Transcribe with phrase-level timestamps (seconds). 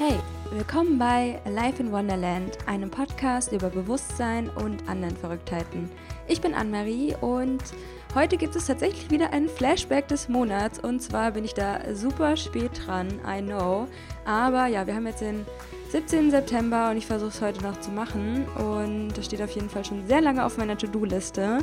[0.00, 0.16] Hey,
[0.52, 5.90] willkommen bei Life in Wonderland, einem Podcast über Bewusstsein und anderen Verrücktheiten.
[6.28, 7.64] Ich bin Anne-Marie und
[8.14, 12.36] heute gibt es tatsächlich wieder einen Flashback des Monats und zwar bin ich da super
[12.36, 13.88] spät dran, I know.
[14.24, 15.44] Aber ja, wir haben jetzt den
[15.90, 16.30] 17.
[16.30, 18.46] September und ich versuche es heute noch zu machen.
[18.58, 21.60] Und das steht auf jeden Fall schon sehr lange auf meiner To-Do-Liste.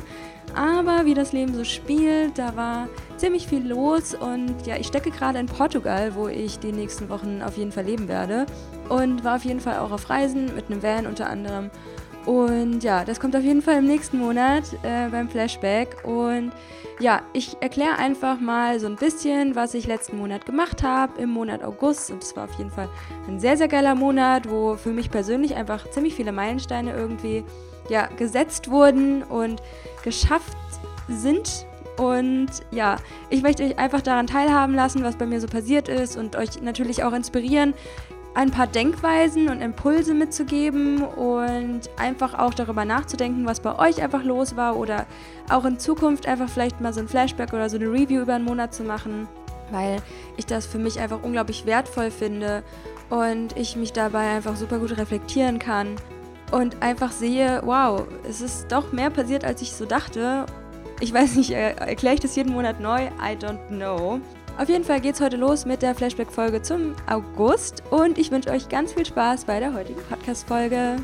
[0.54, 2.88] Aber wie das Leben so spielt, da war
[3.18, 7.40] ziemlich viel los und ja, ich stecke gerade in Portugal, wo ich die nächsten Wochen
[7.40, 8.46] auf jeden Fall leben werde.
[8.88, 11.70] Und war auf jeden Fall auch auf Reisen mit einem Van unter anderem.
[12.26, 16.04] Und ja, das kommt auf jeden Fall im nächsten Monat äh, beim Flashback.
[16.04, 16.52] Und
[16.98, 21.30] ja, ich erkläre einfach mal so ein bisschen, was ich letzten Monat gemacht habe im
[21.30, 22.10] Monat August.
[22.10, 22.88] Und es war auf jeden Fall
[23.28, 27.44] ein sehr, sehr geiler Monat, wo für mich persönlich einfach ziemlich viele Meilensteine irgendwie
[27.88, 29.62] ja, gesetzt wurden und
[30.02, 30.56] geschafft
[31.08, 31.66] sind.
[31.96, 32.96] Und ja,
[33.30, 36.60] ich möchte euch einfach daran teilhaben lassen, was bei mir so passiert ist und euch
[36.60, 37.72] natürlich auch inspirieren,
[38.36, 44.22] ein paar Denkweisen und Impulse mitzugeben und einfach auch darüber nachzudenken, was bei euch einfach
[44.24, 45.06] los war oder
[45.48, 48.44] auch in Zukunft einfach vielleicht mal so ein Flashback oder so eine Review über einen
[48.44, 49.26] Monat zu machen,
[49.70, 50.02] weil
[50.36, 52.62] ich das für mich einfach unglaublich wertvoll finde
[53.08, 55.96] und ich mich dabei einfach super gut reflektieren kann
[56.52, 60.44] und einfach sehe, wow, es ist doch mehr passiert, als ich so dachte.
[61.00, 63.06] Ich weiß nicht, erkläre ich das jeden Monat neu?
[63.18, 64.20] I don't know.
[64.58, 68.70] Auf jeden Fall geht's heute los mit der Flashback-Folge zum August und ich wünsche euch
[68.70, 70.96] ganz viel Spaß bei der heutigen Podcast-Folge.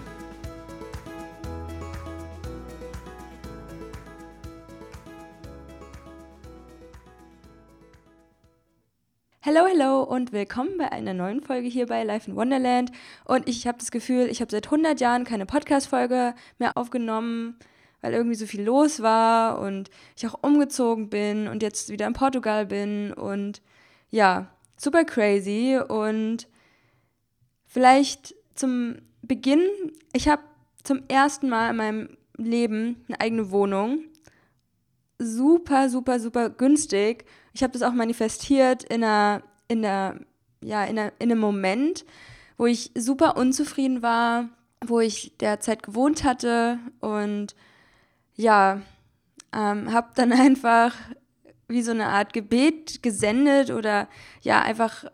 [9.45, 12.91] Hallo, hallo und willkommen bei einer neuen Folge hier bei Life in Wonderland.
[13.27, 17.58] Und ich habe das Gefühl, ich habe seit 100 Jahren keine Podcast-Folge mehr aufgenommen
[18.03, 22.12] weil irgendwie so viel los war und ich auch umgezogen bin und jetzt wieder in
[22.12, 23.62] Portugal bin und
[24.11, 26.48] ja, super crazy und
[27.67, 29.62] vielleicht zum Beginn,
[30.12, 30.42] ich habe
[30.83, 34.01] zum ersten Mal in meinem Leben eine eigene Wohnung.
[35.18, 37.24] Super, super, super günstig.
[37.55, 40.18] Ich habe das auch manifestiert in einer, in der,
[40.61, 42.05] ja, in, einer, in einem Moment,
[42.58, 44.48] wo ich super unzufrieden war,
[44.85, 47.55] wo ich derzeit gewohnt hatte und
[48.35, 48.83] ja,
[49.53, 50.95] ähm, habe dann einfach
[51.69, 54.09] wie so eine Art Gebet gesendet oder
[54.43, 55.05] ja, einfach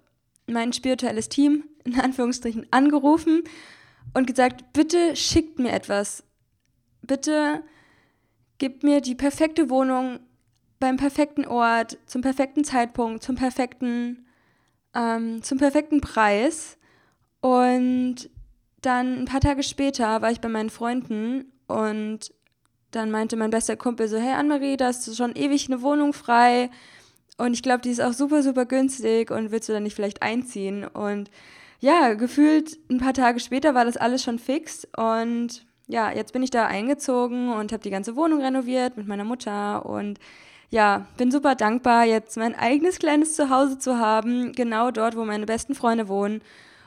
[0.47, 3.45] mein spirituelles Team in Anführungsstrichen angerufen
[4.15, 6.25] und gesagt, bitte schickt mir etwas.
[7.03, 7.63] Bitte
[8.59, 10.21] gib mir die perfekte Wohnung
[10.81, 14.27] beim perfekten Ort, zum perfekten Zeitpunkt, zum perfekten,
[14.95, 16.79] ähm, zum perfekten Preis.
[17.41, 18.31] Und
[18.81, 22.33] dann ein paar Tage später war ich bei meinen Freunden und
[22.91, 26.71] dann meinte mein bester Kumpel so, hey Anne-Marie, da ist schon ewig eine Wohnung frei
[27.37, 30.23] und ich glaube, die ist auch super, super günstig und willst du dann nicht vielleicht
[30.23, 30.85] einziehen?
[30.85, 31.31] Und
[31.81, 36.43] ja, gefühlt ein paar Tage später war das alles schon fix und ja, jetzt bin
[36.43, 40.19] ich da eingezogen und habe die ganze Wohnung renoviert mit meiner Mutter und
[40.71, 45.47] ja, bin super dankbar, jetzt mein eigenes kleines Zuhause zu haben, genau dort, wo meine
[45.47, 46.43] besten Freunde wohnen.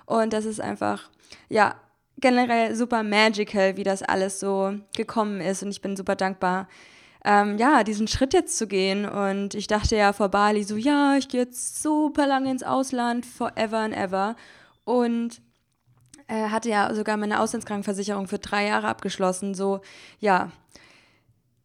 [0.06, 1.09] Und das ist einfach,
[1.50, 1.75] ja,
[2.19, 5.63] generell super magical, wie das alles so gekommen ist.
[5.63, 6.67] Und ich bin super dankbar,
[7.23, 9.07] ähm, ja, diesen Schritt jetzt zu gehen.
[9.07, 13.25] Und ich dachte ja vor Bali so, ja, ich gehe jetzt super lange ins Ausland,
[13.25, 14.35] forever and ever.
[14.83, 15.41] Und
[16.27, 19.53] äh, hatte ja sogar meine Auslandskrankenversicherung für drei Jahre abgeschlossen.
[19.53, 19.81] So,
[20.19, 20.51] ja,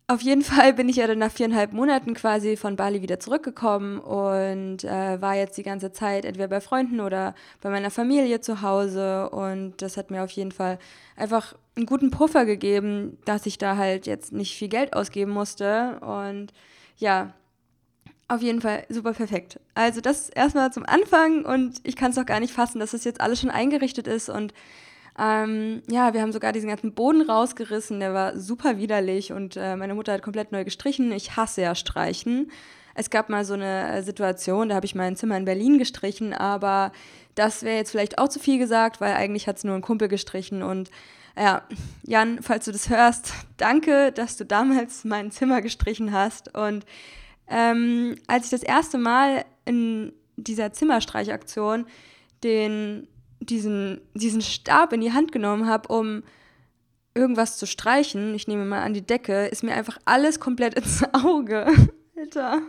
[0.09, 3.99] auf jeden Fall bin ich ja dann nach viereinhalb Monaten quasi von Bali wieder zurückgekommen
[3.99, 8.63] und äh, war jetzt die ganze Zeit entweder bei Freunden oder bei meiner Familie zu
[8.63, 9.29] Hause.
[9.31, 10.79] Und das hat mir auf jeden Fall
[11.17, 15.99] einfach einen guten Puffer gegeben, dass ich da halt jetzt nicht viel Geld ausgeben musste.
[16.01, 16.53] Und
[16.99, 17.35] ja,
[18.29, 19.59] auf jeden Fall super perfekt.
[19.75, 23.03] Also das erstmal zum Anfang und ich kann es doch gar nicht fassen, dass das
[23.03, 24.55] jetzt alles schon eingerichtet ist und
[25.19, 29.77] ähm, ja, wir haben sogar diesen ganzen Boden rausgerissen, der war super widerlich und äh,
[29.77, 31.11] meine Mutter hat komplett neu gestrichen.
[31.13, 32.51] Ich hasse ja Streichen.
[32.95, 36.35] Es gab mal so eine äh, Situation, da habe ich mein Zimmer in Berlin gestrichen,
[36.35, 36.93] aber
[37.35, 40.09] das wäre jetzt vielleicht auch zu viel gesagt, weil eigentlich hat es nur ein Kumpel
[40.09, 40.91] gestrichen und
[41.39, 41.63] ja,
[42.03, 46.55] Jan, falls du das hörst, danke, dass du damals mein Zimmer gestrichen hast.
[46.55, 46.87] Und
[47.49, 51.87] ähm, als ich das erste Mal in dieser Zimmerstreichaktion
[52.43, 53.07] den
[53.41, 56.23] diesen, diesen Stab in die Hand genommen habe, um
[57.15, 61.03] irgendwas zu streichen, ich nehme mal an die Decke, ist mir einfach alles komplett ins
[61.13, 61.67] Auge.
[62.17, 62.63] Alter,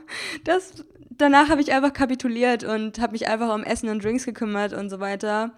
[0.43, 4.73] das, danach habe ich einfach kapituliert und habe mich einfach um Essen und Drinks gekümmert
[4.73, 5.51] und so weiter.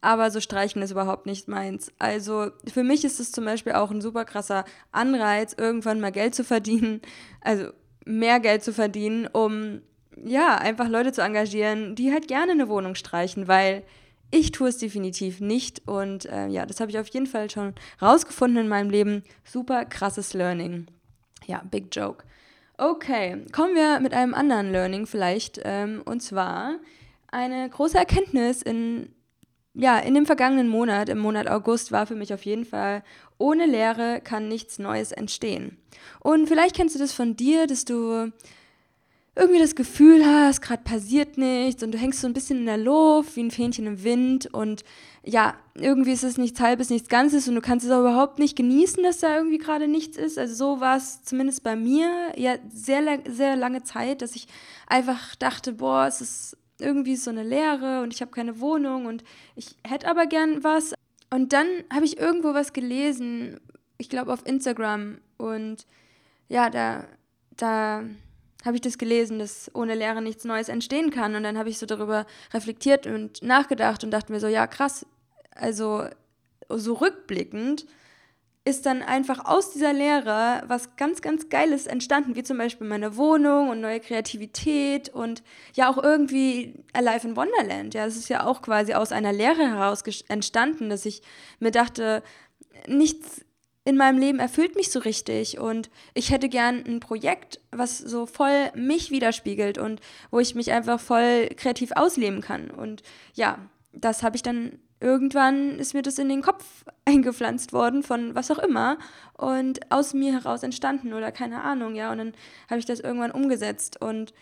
[0.00, 1.92] Aber so streichen ist überhaupt nicht meins.
[1.98, 6.34] Also für mich ist es zum Beispiel auch ein super krasser Anreiz, irgendwann mal Geld
[6.34, 7.02] zu verdienen,
[7.40, 7.68] also
[8.04, 9.82] mehr Geld zu verdienen, um
[10.24, 13.84] ja einfach Leute zu engagieren, die halt gerne eine Wohnung streichen, weil
[14.34, 17.74] Ich tue es definitiv nicht und äh, ja, das habe ich auf jeden Fall schon
[18.00, 19.24] rausgefunden in meinem Leben.
[19.44, 20.86] Super krasses Learning.
[21.46, 22.24] Ja, big joke.
[22.78, 25.60] Okay, kommen wir mit einem anderen Learning vielleicht.
[25.64, 26.78] Ähm, und zwar
[27.28, 29.10] eine große Erkenntnis in,
[29.74, 33.04] ja, in dem vergangenen Monat, im Monat August, war für mich auf jeden Fall,
[33.36, 35.76] ohne Lehre kann nichts Neues entstehen.
[36.20, 38.32] Und vielleicht kennst du das von dir, dass du
[39.34, 42.76] irgendwie das Gefühl hast, gerade passiert nichts und du hängst so ein bisschen in der
[42.76, 44.84] Luft, wie ein Fähnchen im Wind und
[45.24, 48.56] ja, irgendwie ist es nichts Halbes, nichts Ganzes und du kannst es auch überhaupt nicht
[48.56, 50.38] genießen, dass da irgendwie gerade nichts ist.
[50.38, 54.48] Also so war es zumindest bei mir ja sehr, sehr lange Zeit, dass ich
[54.86, 59.24] einfach dachte, boah, es ist irgendwie so eine Leere und ich habe keine Wohnung und
[59.54, 60.92] ich hätte aber gern was.
[61.30, 63.60] Und dann habe ich irgendwo was gelesen,
[63.96, 65.86] ich glaube auf Instagram und
[66.48, 67.06] ja, da,
[67.56, 68.04] da
[68.64, 71.34] habe ich das gelesen, dass ohne Lehre nichts Neues entstehen kann.
[71.34, 75.06] Und dann habe ich so darüber reflektiert und nachgedacht und dachte mir so, ja krass,
[75.54, 76.06] also
[76.68, 77.86] so rückblickend
[78.64, 83.16] ist dann einfach aus dieser Lehre was ganz, ganz Geiles entstanden, wie zum Beispiel meine
[83.16, 85.42] Wohnung und neue Kreativität und
[85.74, 87.94] ja auch irgendwie Alive in Wonderland.
[87.94, 91.22] Ja, das ist ja auch quasi aus einer Lehre heraus entstanden, dass ich
[91.58, 92.22] mir dachte,
[92.86, 93.44] nichts
[93.84, 98.26] in meinem Leben erfüllt mich so richtig und ich hätte gern ein Projekt, was so
[98.26, 100.00] voll mich widerspiegelt und
[100.30, 102.70] wo ich mich einfach voll kreativ ausleben kann.
[102.70, 103.02] Und
[103.34, 103.58] ja,
[103.92, 108.50] das habe ich dann irgendwann ist mir das in den Kopf eingepflanzt worden von was
[108.50, 108.98] auch immer
[109.36, 112.32] und aus mir heraus entstanden oder keine Ahnung, ja, und dann
[112.70, 114.32] habe ich das irgendwann umgesetzt und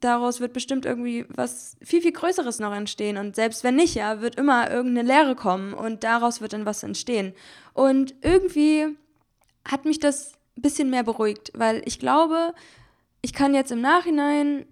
[0.00, 3.16] daraus wird bestimmt irgendwie was viel, viel Größeres noch entstehen.
[3.16, 6.82] Und selbst wenn nicht, ja, wird immer irgendeine Lehre kommen und daraus wird dann was
[6.82, 7.32] entstehen.
[7.72, 8.96] Und irgendwie
[9.66, 12.54] hat mich das ein bisschen mehr beruhigt, weil ich glaube,
[13.22, 14.66] ich kann jetzt im Nachhinein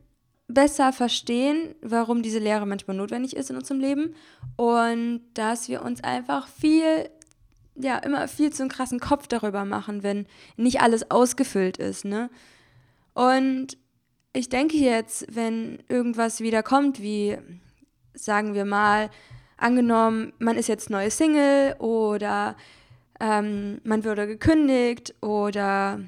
[0.49, 4.15] besser verstehen, warum diese Lehre manchmal notwendig ist in unserem Leben
[4.56, 7.09] und dass wir uns einfach viel,
[7.77, 12.31] ja, immer viel zu einen krassen Kopf darüber machen, wenn nicht alles ausgefüllt ist, ne?
[13.15, 13.77] Und
[14.32, 17.38] ich denke jetzt, wenn irgendwas wieder kommt, wie
[18.15, 19.11] sagen wir mal,
[19.56, 22.56] angenommen, man ist jetzt neue Single oder
[23.19, 26.00] ähm, man wurde gekündigt oder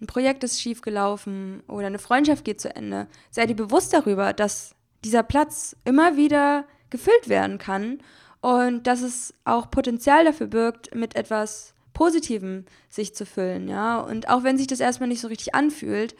[0.00, 4.74] ein Projekt ist schiefgelaufen oder eine Freundschaft geht zu Ende, sei dir bewusst darüber, dass
[5.04, 7.98] dieser Platz immer wieder gefüllt werden kann
[8.40, 13.98] und dass es auch Potenzial dafür birgt, mit etwas Positivem sich zu füllen, ja.
[13.98, 16.14] Und auch wenn sich das erstmal nicht so richtig anfühlt,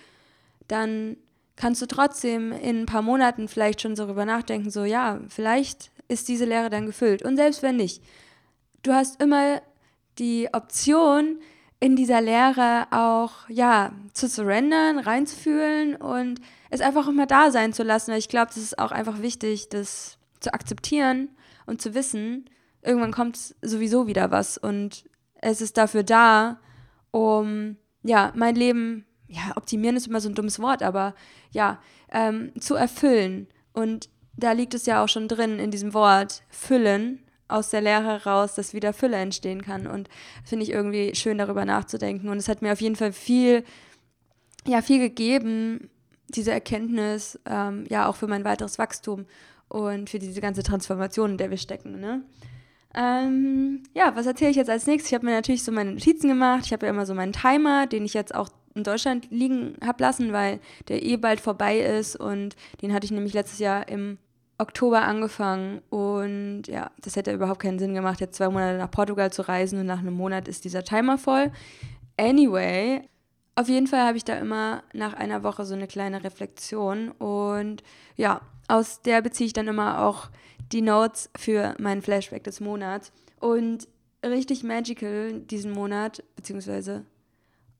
[0.66, 1.16] dann
[1.58, 6.28] kannst du trotzdem in ein paar Monaten vielleicht schon darüber nachdenken, so ja, vielleicht ist
[6.28, 7.22] diese Lehre dann gefüllt.
[7.22, 8.02] Und selbst wenn nicht,
[8.84, 9.60] du hast immer
[10.18, 11.40] die Option,
[11.80, 16.40] in dieser Lehre auch, ja, zu surrendern, reinzufühlen und
[16.70, 18.10] es einfach immer da sein zu lassen.
[18.10, 21.28] Weil ich glaube, das ist auch einfach wichtig, das zu akzeptieren
[21.66, 22.48] und zu wissen,
[22.82, 25.04] irgendwann kommt sowieso wieder was und
[25.40, 26.60] es ist dafür da,
[27.10, 31.14] um, ja, mein Leben ja, optimieren ist immer so ein dummes Wort, aber
[31.50, 31.78] ja,
[32.10, 33.46] ähm, zu erfüllen.
[33.72, 38.04] Und da liegt es ja auch schon drin in diesem Wort füllen, aus der Lehre
[38.04, 39.86] heraus, dass wieder Fülle entstehen kann.
[39.86, 40.08] Und
[40.44, 42.28] finde ich irgendwie schön, darüber nachzudenken.
[42.28, 43.64] Und es hat mir auf jeden Fall viel,
[44.66, 45.90] ja, viel gegeben,
[46.28, 49.26] diese Erkenntnis, ähm, ja, auch für mein weiteres Wachstum
[49.68, 52.00] und für diese ganze Transformation, in der wir stecken.
[52.00, 52.22] Ne?
[52.94, 55.10] Ähm, ja, was erzähle ich jetzt als nächstes?
[55.10, 56.66] Ich habe mir natürlich so meine Notizen gemacht.
[56.66, 60.02] Ich habe ja immer so meinen Timer, den ich jetzt auch in Deutschland liegen habe
[60.02, 62.16] lassen, weil der eh bald vorbei ist.
[62.16, 64.18] Und den hatte ich nämlich letztes Jahr im
[64.58, 65.82] Oktober angefangen.
[65.90, 69.80] Und ja, das hätte überhaupt keinen Sinn gemacht, jetzt zwei Monate nach Portugal zu reisen.
[69.80, 71.52] Und nach einem Monat ist dieser Timer voll.
[72.16, 73.02] Anyway,
[73.54, 77.10] auf jeden Fall habe ich da immer nach einer Woche so eine kleine Reflexion.
[77.12, 77.82] Und
[78.16, 80.28] ja, aus der beziehe ich dann immer auch
[80.72, 83.12] die Notes für meinen Flashback des Monats.
[83.40, 83.88] Und
[84.24, 87.04] richtig magical diesen Monat, beziehungsweise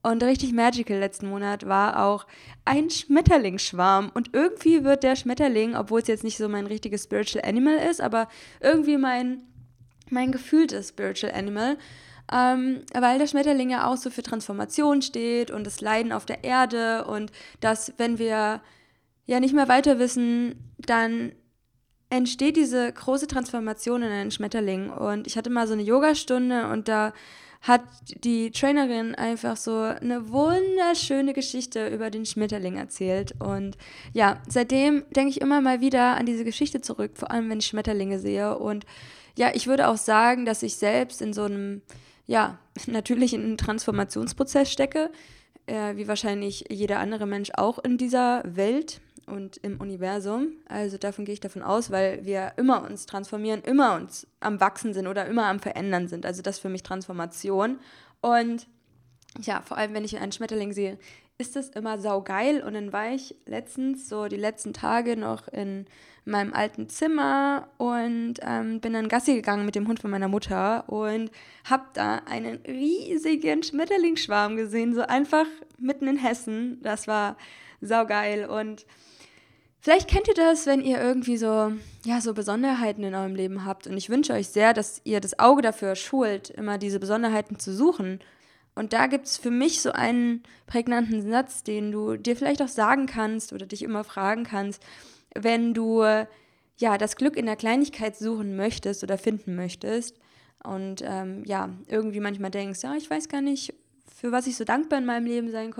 [0.02, 2.26] und richtig magical letzten Monat war auch
[2.64, 4.10] ein Schmetterlingsschwarm.
[4.14, 8.00] Und irgendwie wird der Schmetterling, obwohl es jetzt nicht so mein richtiges Spiritual Animal ist,
[8.00, 8.28] aber
[8.60, 9.42] irgendwie mein,
[10.08, 11.76] mein gefühltes Spiritual Animal,
[12.32, 16.44] ähm, weil der Schmetterling ja auch so für Transformation steht und das Leiden auf der
[16.44, 18.60] Erde und dass, wenn wir
[19.26, 21.32] ja nicht mehr weiter wissen, dann
[22.10, 24.90] entsteht diese große Transformation in einen Schmetterling.
[24.90, 27.12] Und ich hatte mal so eine Yogastunde und da
[27.60, 27.82] hat
[28.24, 33.34] die Trainerin einfach so eine wunderschöne Geschichte über den Schmetterling erzählt.
[33.40, 33.76] Und
[34.12, 37.66] ja, seitdem denke ich immer mal wieder an diese Geschichte zurück, vor allem wenn ich
[37.66, 38.56] Schmetterlinge sehe.
[38.58, 38.86] Und
[39.36, 41.82] ja, ich würde auch sagen, dass ich selbst in so einem,
[42.26, 45.10] ja, natürlich in einem Transformationsprozess stecke,
[45.66, 49.00] äh, wie wahrscheinlich jeder andere Mensch auch in dieser Welt.
[49.28, 50.52] Und im Universum.
[50.66, 54.94] Also davon gehe ich davon aus, weil wir immer uns transformieren, immer uns am Wachsen
[54.94, 56.26] sind oder immer am Verändern sind.
[56.26, 57.78] Also das ist für mich Transformation.
[58.20, 58.66] Und
[59.40, 60.98] ja, vor allem wenn ich einen Schmetterling sehe,
[61.38, 62.62] ist das immer saugeil.
[62.62, 65.86] Und dann war ich letztens, so die letzten Tage noch in
[66.24, 70.88] meinem alten Zimmer und ähm, bin dann Gassi gegangen mit dem Hund von meiner Mutter
[70.88, 71.30] und
[71.68, 75.46] hab da einen riesigen Schmetterlingsschwarm gesehen, so einfach
[75.78, 76.80] mitten in Hessen.
[76.82, 77.36] Das war
[77.80, 78.84] saugeil und
[79.80, 81.72] Vielleicht kennt ihr das, wenn ihr irgendwie so,
[82.04, 83.86] ja, so Besonderheiten in eurem Leben habt.
[83.86, 87.72] Und ich wünsche euch sehr, dass ihr das Auge dafür schult, immer diese Besonderheiten zu
[87.72, 88.18] suchen.
[88.74, 92.68] Und da gibt es für mich so einen prägnanten Satz, den du dir vielleicht auch
[92.68, 94.82] sagen kannst oder dich immer fragen kannst,
[95.34, 96.04] wenn du
[96.76, 100.16] ja das Glück in der Kleinigkeit suchen möchtest oder finden möchtest.
[100.62, 103.74] Und ähm, ja, irgendwie manchmal denkst, ja, ich weiß gar nicht,
[104.12, 105.72] für was ich so dankbar in meinem Leben sein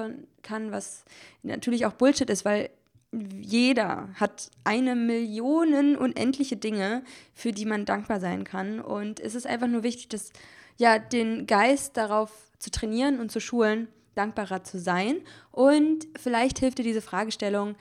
[0.42, 1.04] kann, was
[1.42, 2.70] natürlich auch Bullshit ist, weil
[3.12, 7.02] jeder hat eine Million unendliche Dinge,
[7.34, 8.80] für die man dankbar sein kann.
[8.80, 10.30] Und es ist einfach nur wichtig, dass
[10.76, 15.22] ja den Geist darauf zu trainieren und zu schulen, dankbarer zu sein.
[15.50, 17.76] Und vielleicht hilft dir diese Fragestellung,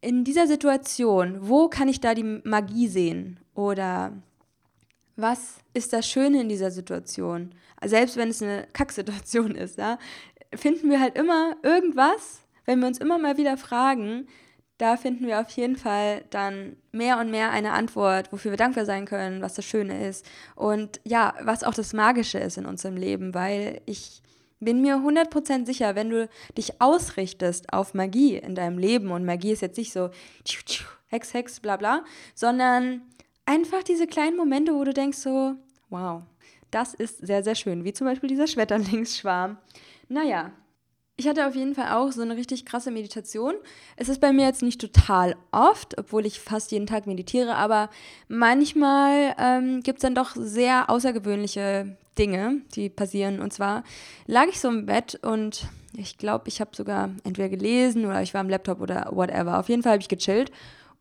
[0.00, 3.40] in dieser Situation, wo kann ich da die Magie sehen?
[3.54, 4.12] Oder
[5.16, 7.52] was ist das Schöne in dieser Situation?
[7.84, 9.98] Selbst wenn es eine Kacksituation ist, ja,
[10.54, 14.26] finden wir halt immer irgendwas, wenn wir uns immer mal wieder fragen,
[14.76, 18.84] da finden wir auf jeden Fall dann mehr und mehr eine Antwort, wofür wir dankbar
[18.84, 22.98] sein können, was das Schöne ist und ja, was auch das Magische ist in unserem
[22.98, 24.20] Leben, weil ich
[24.60, 29.52] bin mir 100% sicher, wenn du dich ausrichtest auf Magie in deinem Leben und Magie
[29.52, 30.10] ist jetzt nicht so
[31.06, 33.00] Hex, Hex, bla bla, sondern
[33.46, 35.54] einfach diese kleinen Momente, wo du denkst so,
[35.88, 36.20] wow,
[36.70, 39.56] das ist sehr, sehr schön, wie zum Beispiel dieser Schmetterlingsschwarm.
[40.10, 40.52] Naja,
[41.18, 43.54] ich hatte auf jeden Fall auch so eine richtig krasse Meditation.
[43.96, 47.90] Es ist bei mir jetzt nicht total oft, obwohl ich fast jeden Tag meditiere, aber
[48.28, 53.40] manchmal ähm, gibt es dann doch sehr außergewöhnliche Dinge, die passieren.
[53.40, 53.82] Und zwar
[54.26, 58.32] lag ich so im Bett und ich glaube, ich habe sogar entweder gelesen oder ich
[58.32, 59.58] war am Laptop oder whatever.
[59.58, 60.52] Auf jeden Fall habe ich gechillt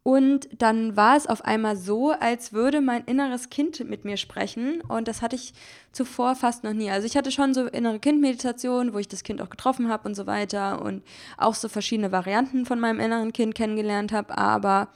[0.08, 4.80] und dann war es auf einmal so, als würde mein inneres Kind mit mir sprechen.
[4.80, 5.52] Und das hatte ich
[5.92, 6.90] zuvor fast noch nie.
[6.90, 10.16] Also ich hatte schon so innere Kindmeditation, wo ich das Kind auch getroffen habe und
[10.16, 10.82] so weiter.
[10.82, 11.04] Und
[11.36, 14.38] auch so verschiedene Varianten von meinem inneren Kind kennengelernt habe.
[14.38, 14.88] Aber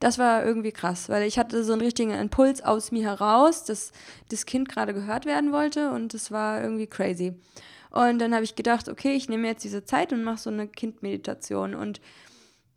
[0.00, 3.92] das war irgendwie krass, weil ich hatte so einen richtigen Impuls aus mir heraus, dass
[4.30, 5.92] das Kind gerade gehört werden wollte.
[5.92, 7.34] Und das war irgendwie crazy.
[7.92, 10.66] Und dann habe ich gedacht, okay, ich nehme jetzt diese Zeit und mache so eine
[10.66, 11.76] Kindmeditation.
[11.76, 12.00] Und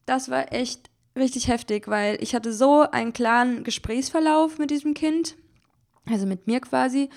[0.06, 5.36] das war echt richtig heftig, weil ich hatte so einen klaren Gesprächsverlauf mit diesem Kind,
[6.10, 7.10] also mit mir quasi.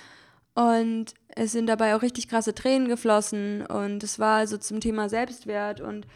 [0.55, 3.67] Und es sind dabei auch richtig krasse Tränen geflossen.
[3.67, 6.07] Und es war also zum Thema Selbstwert und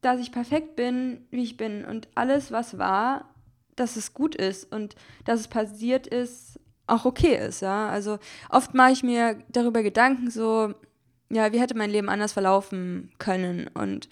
[0.00, 1.84] dass ich perfekt bin, wie ich bin.
[1.84, 3.34] Und alles, was war,
[3.76, 4.94] dass es gut ist und
[5.24, 7.88] dass es passiert ist, auch okay ist, ja.
[7.88, 10.74] Also oft mache ich mir darüber Gedanken, so,
[11.30, 14.08] ja, wie hätte mein Leben anders verlaufen können und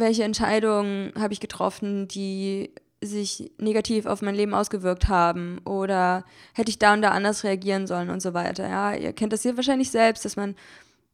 [0.00, 6.24] welche Entscheidungen habe ich getroffen, die sich negativ auf mein Leben ausgewirkt haben oder
[6.54, 8.68] hätte ich da und da anders reagieren sollen und so weiter.
[8.68, 10.56] Ja, ihr kennt das hier wahrscheinlich selbst, dass man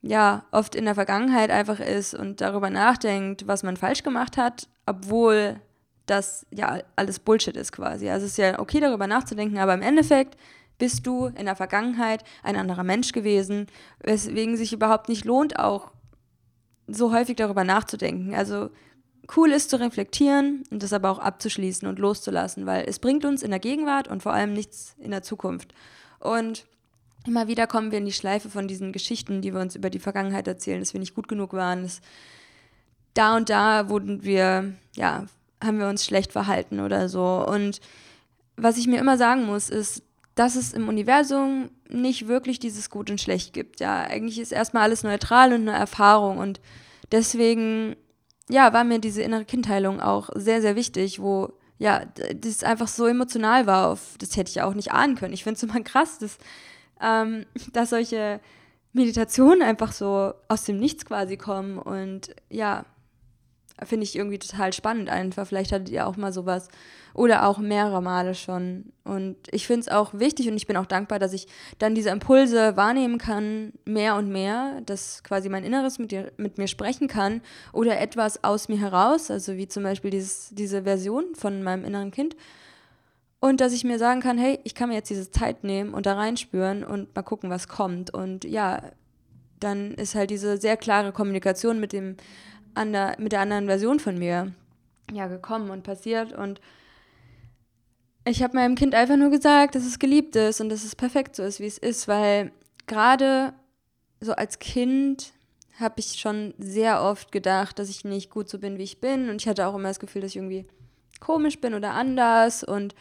[0.01, 4.69] ja oft in der Vergangenheit einfach ist und darüber nachdenkt, was man falsch gemacht hat,
[4.87, 5.61] obwohl
[6.07, 8.09] das ja alles Bullshit ist quasi.
[8.09, 10.37] Also es ist ja okay darüber nachzudenken, aber im Endeffekt
[10.79, 13.67] bist du in der Vergangenheit ein anderer Mensch gewesen,
[14.03, 15.93] weswegen sich überhaupt nicht lohnt, auch
[16.87, 18.35] so häufig darüber nachzudenken.
[18.35, 18.71] Also
[19.37, 23.43] cool ist zu reflektieren und das aber auch abzuschließen und loszulassen, weil es bringt uns
[23.43, 25.75] in der Gegenwart und vor allem nichts in der Zukunft.
[26.19, 26.67] Und
[27.27, 29.99] immer wieder kommen wir in die Schleife von diesen Geschichten, die wir uns über die
[29.99, 32.01] Vergangenheit erzählen, dass wir nicht gut genug waren, dass
[33.15, 35.27] da und da wurden wir, ja,
[35.63, 37.47] haben wir uns schlecht verhalten oder so.
[37.47, 37.81] Und
[38.57, 40.03] was ich mir immer sagen muss, ist,
[40.35, 43.81] dass es im Universum nicht wirklich dieses Gut und Schlecht gibt.
[43.81, 46.61] Ja, eigentlich ist erstmal alles neutral und eine Erfahrung und
[47.13, 47.97] deswegen,
[48.49, 53.07] ja, war mir diese innere Kindheilung auch sehr, sehr wichtig, wo, ja, das einfach so
[53.07, 55.35] emotional war, auf, das hätte ich auch nicht ahnen können.
[55.35, 56.39] Ich finde es immer krass, dass,
[57.01, 58.41] ähm, dass solche
[58.93, 62.85] Meditationen einfach so aus dem Nichts quasi kommen und ja,
[63.83, 65.47] finde ich irgendwie total spannend einfach.
[65.47, 66.69] Vielleicht hattet ihr auch mal sowas
[67.13, 68.93] oder auch mehrere Male schon.
[69.05, 71.47] Und ich finde es auch wichtig und ich bin auch dankbar, dass ich
[71.79, 76.59] dann diese Impulse wahrnehmen kann, mehr und mehr, dass quasi mein Inneres mit, dir, mit
[76.59, 77.41] mir sprechen kann
[77.73, 82.11] oder etwas aus mir heraus, also wie zum Beispiel dieses, diese Version von meinem inneren
[82.11, 82.37] Kind.
[83.41, 86.07] Und dass ich mir sagen kann, hey, ich kann mir jetzt diese Zeit nehmen und
[86.07, 88.13] da reinspüren und mal gucken, was kommt.
[88.13, 88.81] Und ja,
[89.61, 92.17] dann ist halt diese sehr klare Kommunikation mit dem
[92.77, 94.53] der, mit der anderen Version von mir
[95.13, 96.33] ja gekommen und passiert.
[96.33, 96.61] Und
[98.25, 101.37] ich habe meinem Kind einfach nur gesagt, dass es geliebt ist und dass es perfekt
[101.37, 102.53] so ist, wie es ist, weil
[102.87, 103.53] gerade
[104.21, 105.33] so als Kind
[105.79, 109.29] habe ich schon sehr oft gedacht, dass ich nicht gut so bin, wie ich bin.
[109.29, 110.67] Und ich hatte auch immer das Gefühl, dass ich irgendwie
[111.21, 112.95] komisch bin oder anders und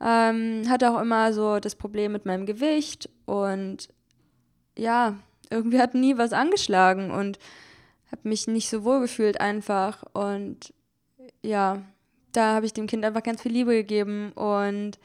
[0.00, 3.08] ähm, hatte auch immer so das Problem mit meinem Gewicht.
[3.24, 3.88] Und
[4.76, 5.16] ja,
[5.50, 7.10] irgendwie hat nie was angeschlagen.
[7.10, 7.38] Und
[8.10, 10.72] habe mich nicht so wohl gefühlt einfach und
[11.42, 11.82] ja,
[12.32, 14.98] da habe ich dem Kind einfach ganz viel Liebe gegeben und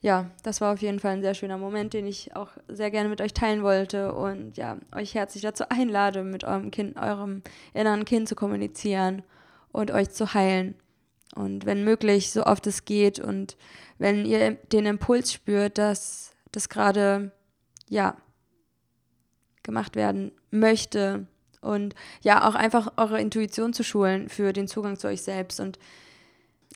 [0.00, 3.08] ja, das war auf jeden Fall ein sehr schöner Moment, den ich auch sehr gerne
[3.08, 7.42] mit euch teilen wollte und ja, euch herzlich dazu einlade, mit eurem Kind, eurem
[7.74, 9.22] inneren Kind zu kommunizieren
[9.72, 10.74] und euch zu heilen.
[11.34, 13.56] Und wenn möglich, so oft es geht und
[13.98, 17.32] wenn ihr den Impuls spürt, dass das gerade,
[17.88, 18.16] ja,
[19.62, 21.26] gemacht werden möchte
[21.66, 25.60] und ja, auch einfach eure Intuition zu schulen für den Zugang zu euch selbst.
[25.60, 25.78] Und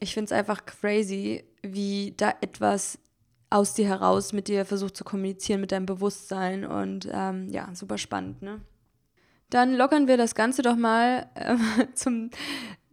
[0.00, 2.98] ich finde es einfach crazy, wie da etwas
[3.50, 7.98] aus dir heraus mit dir versucht zu kommunizieren, mit deinem Bewusstsein und ähm, ja, super
[7.98, 8.60] spannend, ne?
[9.50, 11.56] Dann lockern wir das Ganze doch mal äh,
[11.94, 12.30] zum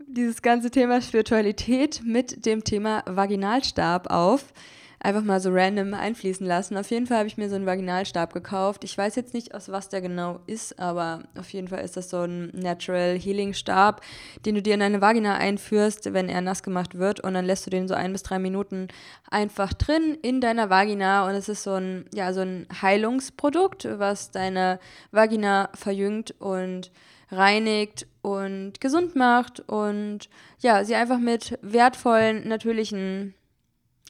[0.07, 4.53] dieses ganze Thema Spiritualität mit dem Thema Vaginalstab auf
[4.99, 6.75] einfach mal so random einfließen lassen.
[6.75, 8.83] Auf jeden Fall habe ich mir so einen Vaginalstab gekauft.
[8.83, 12.09] Ich weiß jetzt nicht, aus was der genau ist, aber auf jeden Fall ist das
[12.09, 14.01] so ein Natural Healing Stab,
[14.45, 17.19] den du dir in deine Vagina einführst, wenn er nass gemacht wird.
[17.19, 18.87] Und dann lässt du den so ein bis drei Minuten
[19.29, 21.27] einfach drin in deiner Vagina.
[21.27, 24.79] Und es ist so ein, ja, so ein Heilungsprodukt, was deine
[25.11, 26.91] Vagina verjüngt und
[27.29, 33.33] reinigt und gesund macht und ja, sie einfach mit wertvollen, natürlichen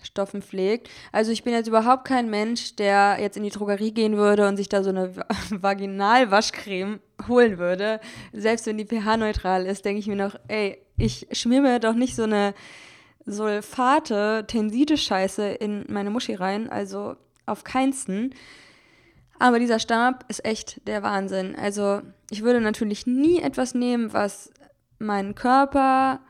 [0.08, 0.90] Stoffen pflegt.
[1.12, 4.58] Also ich bin jetzt überhaupt kein Mensch, der jetzt in die Drogerie gehen würde und
[4.58, 5.14] sich da so eine
[5.50, 8.00] Vaginalwaschcreme holen würde.
[8.34, 12.16] Selbst wenn die pH-neutral ist, denke ich mir noch, ey, ich schmier mir doch nicht
[12.16, 12.54] so eine
[13.26, 16.70] Sulfate, Tenside-Scheiße in meine Muschi rein.
[16.70, 18.34] Also auf keinsten.
[19.40, 21.56] Aber dieser Stab ist echt der Wahnsinn.
[21.56, 24.52] Also ich würde natürlich nie etwas nehmen, was
[25.00, 26.22] meinen Körper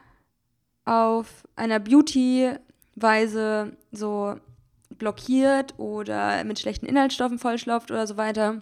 [0.86, 2.52] auf einer Beauty
[2.98, 4.36] Weise so
[4.90, 8.62] blockiert oder mit schlechten Inhaltsstoffen vollschlopft oder so weiter.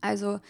[0.00, 0.40] Also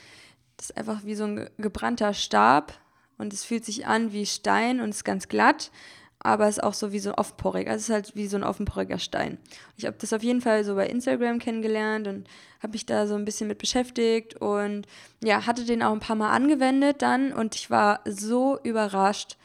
[0.56, 2.78] das ist einfach wie so ein gebrannter Stab
[3.18, 5.72] und es fühlt sich an wie Stein und ist ganz glatt,
[6.20, 7.66] aber es ist auch so wie so offenporig.
[7.66, 9.38] Also es ist halt wie so ein offenporiger Stein.
[9.76, 12.28] Ich habe das auf jeden Fall so bei Instagram kennengelernt und
[12.62, 14.86] habe mich da so ein bisschen mit beschäftigt und
[15.24, 19.36] ja, hatte den auch ein paar Mal angewendet dann und ich war so überrascht,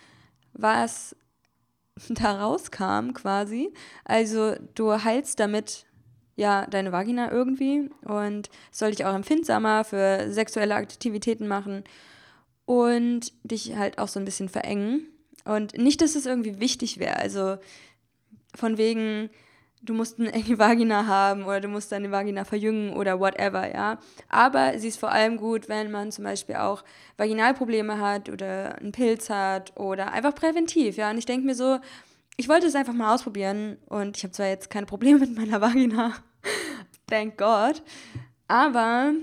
[0.54, 1.16] was
[2.10, 3.74] da rauskam quasi.
[4.04, 5.86] Also du heilst damit
[6.36, 11.84] ja deine Vagina irgendwie und soll dich auch empfindsamer für sexuelle Aktivitäten machen
[12.66, 15.08] und dich halt auch so ein bisschen verengen.
[15.46, 17.18] Und nicht, dass es irgendwie wichtig wäre.
[17.18, 17.58] Also
[18.56, 19.30] von wegen,
[19.82, 24.00] du musst eine enge Vagina haben oder du musst deine Vagina verjüngen oder whatever, ja.
[24.30, 26.84] Aber sie ist vor allem gut, wenn man zum Beispiel auch
[27.18, 31.10] Vaginalprobleme hat oder einen Pilz hat oder einfach präventiv, ja.
[31.10, 31.80] Und ich denke mir so,
[32.38, 35.62] ich wollte es einfach mal ausprobieren und ich habe zwar jetzt keine Probleme mit meiner
[35.62, 36.14] Vagina,
[37.08, 37.82] thank God,
[38.48, 39.14] aber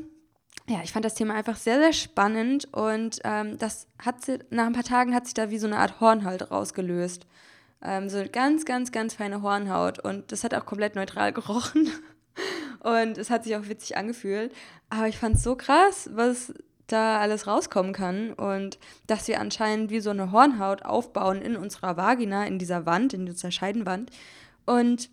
[0.69, 4.67] ja, ich fand das Thema einfach sehr, sehr spannend und ähm, das hat sie, nach
[4.67, 7.27] ein paar Tagen hat sich da wie so eine Art Hornhaut rausgelöst.
[7.85, 9.99] Ähm, so ganz, ganz, ganz feine Hornhaut.
[9.99, 11.91] Und das hat auch komplett neutral gerochen.
[12.81, 14.53] Und es hat sich auch witzig angefühlt.
[14.91, 16.53] Aber ich fand es so krass, was
[16.87, 18.33] da alles rauskommen kann.
[18.33, 23.15] Und dass wir anscheinend wie so eine Hornhaut aufbauen in unserer Vagina, in dieser Wand,
[23.15, 24.11] in dieser Scheidenwand.
[24.65, 25.11] Und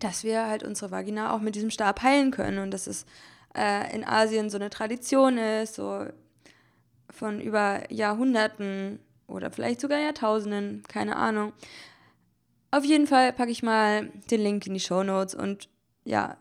[0.00, 2.58] dass wir halt unsere Vagina auch mit diesem Stab heilen können.
[2.58, 3.06] Und dass es
[3.56, 6.06] äh, in Asien so eine Tradition ist, so
[7.10, 11.52] von über Jahrhunderten oder vielleicht sogar Jahrtausenden, keine Ahnung.
[12.70, 15.68] Auf jeden Fall packe ich mal den Link in die Show Notes und
[16.04, 16.36] ja,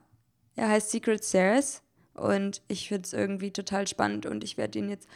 [0.56, 1.84] er heißt Secret Stairs
[2.16, 5.08] und ich finde es irgendwie total spannend und ich werde ihn jetzt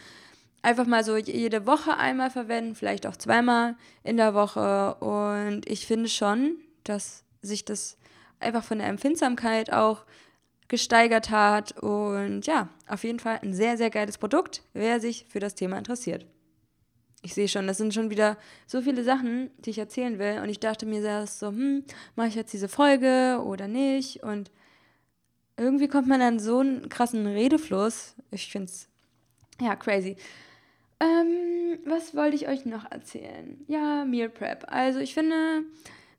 [0.62, 5.88] einfach mal so jede Woche einmal verwenden, vielleicht auch zweimal in der Woche und ich
[5.88, 7.98] finde schon, dass sich das
[8.40, 10.06] einfach von der Empfindsamkeit auch
[10.68, 15.40] gesteigert hat und ja, auf jeden Fall ein sehr, sehr geiles Produkt, wer sich für
[15.40, 16.26] das Thema interessiert
[17.22, 20.40] ich sehe schon, das sind schon wieder so viele Sachen, die ich erzählen will.
[20.42, 21.84] Und ich dachte mir erst so, hm,
[22.16, 24.24] mache ich jetzt diese Folge oder nicht?
[24.24, 24.52] Und
[25.58, 28.16] irgendwie kommt man dann so einen krassen Redefluss.
[28.32, 28.88] Ich finde es,
[29.60, 30.16] ja, crazy.
[31.00, 33.64] Ähm, was wollte ich euch noch erzählen?
[33.68, 34.66] Ja, Meal Prep.
[34.68, 35.64] Also ich finde,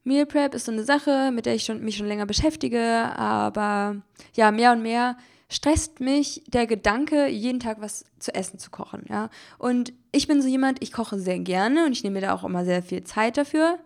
[0.04, 2.80] Meal Prep ist so eine Sache, mit der ich schon, mich schon länger beschäftige.
[2.80, 4.02] Aber
[4.34, 5.16] ja, mehr und mehr
[5.52, 9.28] stresst mich der Gedanke, jeden Tag was zu essen zu kochen, ja.
[9.58, 12.44] Und ich bin so jemand, ich koche sehr gerne und ich nehme mir da auch
[12.44, 13.78] immer sehr viel Zeit dafür.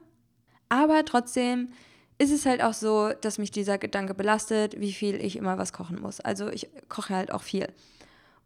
[0.69, 1.69] Aber trotzdem
[2.19, 5.73] ist es halt auch so, dass mich dieser Gedanke belastet, wie viel ich immer was
[5.73, 6.21] kochen muss.
[6.21, 7.69] Also ich koche halt auch viel.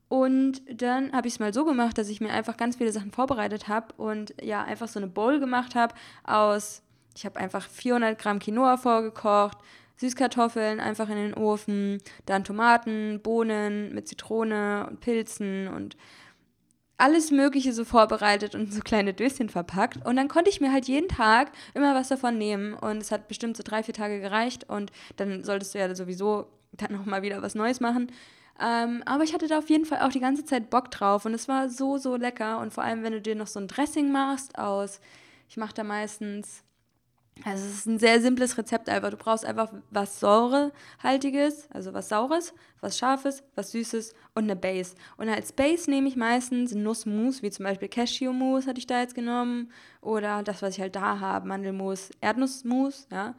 [0.09, 3.13] Und dann habe ich es mal so gemacht, dass ich mir einfach ganz viele Sachen
[3.13, 6.83] vorbereitet habe und ja, einfach so eine Bowl gemacht habe aus,
[7.17, 9.59] ich habe einfach 400 Gramm Quinoa vorgekocht,
[10.01, 15.95] Süßkartoffeln einfach in den Ofen, dann Tomaten, Bohnen mit Zitrone und Pilzen und
[16.97, 20.05] alles Mögliche so vorbereitet und so kleine Döschen verpackt.
[20.07, 22.73] Und dann konnte ich mir halt jeden Tag immer was davon nehmen.
[22.75, 24.69] Und es hat bestimmt so drei, vier Tage gereicht.
[24.69, 28.11] Und dann solltest du ja sowieso dann nochmal wieder was Neues machen.
[28.59, 31.27] Ähm, aber ich hatte da auf jeden Fall auch die ganze Zeit Bock drauf.
[31.27, 32.59] Und es war so, so lecker.
[32.59, 35.01] Und vor allem, wenn du dir noch so ein Dressing machst aus,
[35.49, 36.65] ich mache da meistens
[37.45, 39.11] also es ist ein sehr simples Rezept einfach.
[39.11, 44.95] Du brauchst einfach was Säurehaltiges, also was Saures, was Scharfes, was Süßes und eine Base.
[45.17, 49.15] Und als Base nehme ich meistens Nussmus, wie zum Beispiel Cashewmus hatte ich da jetzt
[49.15, 49.73] genommen.
[50.01, 53.35] Oder das, was ich halt da habe, Mandelmus, Erdnussmus, ja.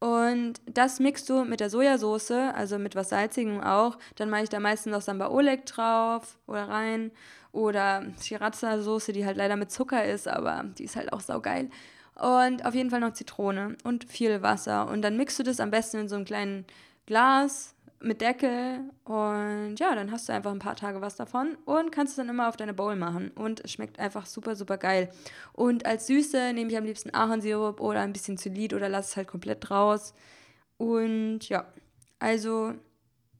[0.00, 3.98] Und das mixt du mit der Sojasauce, also mit was Salzigem auch.
[4.14, 7.10] Dann mache ich da meistens noch Samba Oleg drauf oder rein.
[7.50, 11.70] Oder Sriracha-Soße, die halt leider mit Zucker ist, aber die ist halt auch saugeil.
[12.18, 14.88] Und auf jeden Fall noch Zitrone und viel Wasser.
[14.88, 16.64] Und dann mixt du das am besten in so einem kleinen
[17.06, 18.80] Glas mit Deckel.
[19.04, 22.28] Und ja, dann hast du einfach ein paar Tage was davon und kannst es dann
[22.28, 23.30] immer auf deine Bowl machen.
[23.36, 25.10] Und es schmeckt einfach super, super geil.
[25.52, 29.16] Und als Süße nehme ich am liebsten Ahornsirup oder ein bisschen Zylit oder lasse es
[29.16, 30.12] halt komplett raus.
[30.76, 31.66] Und ja,
[32.18, 32.74] also,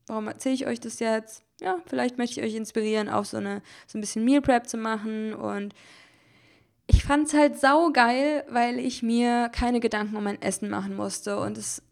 [0.06, 1.42] warum erzähle ich euch das jetzt?
[1.60, 4.76] Ja, vielleicht möchte ich euch inspirieren, auch so, eine, so ein bisschen Meal Prep zu
[4.76, 5.74] machen und
[6.88, 11.38] ich fand es halt saugeil, weil ich mir keine Gedanken um mein Essen machen musste
[11.38, 11.82] und es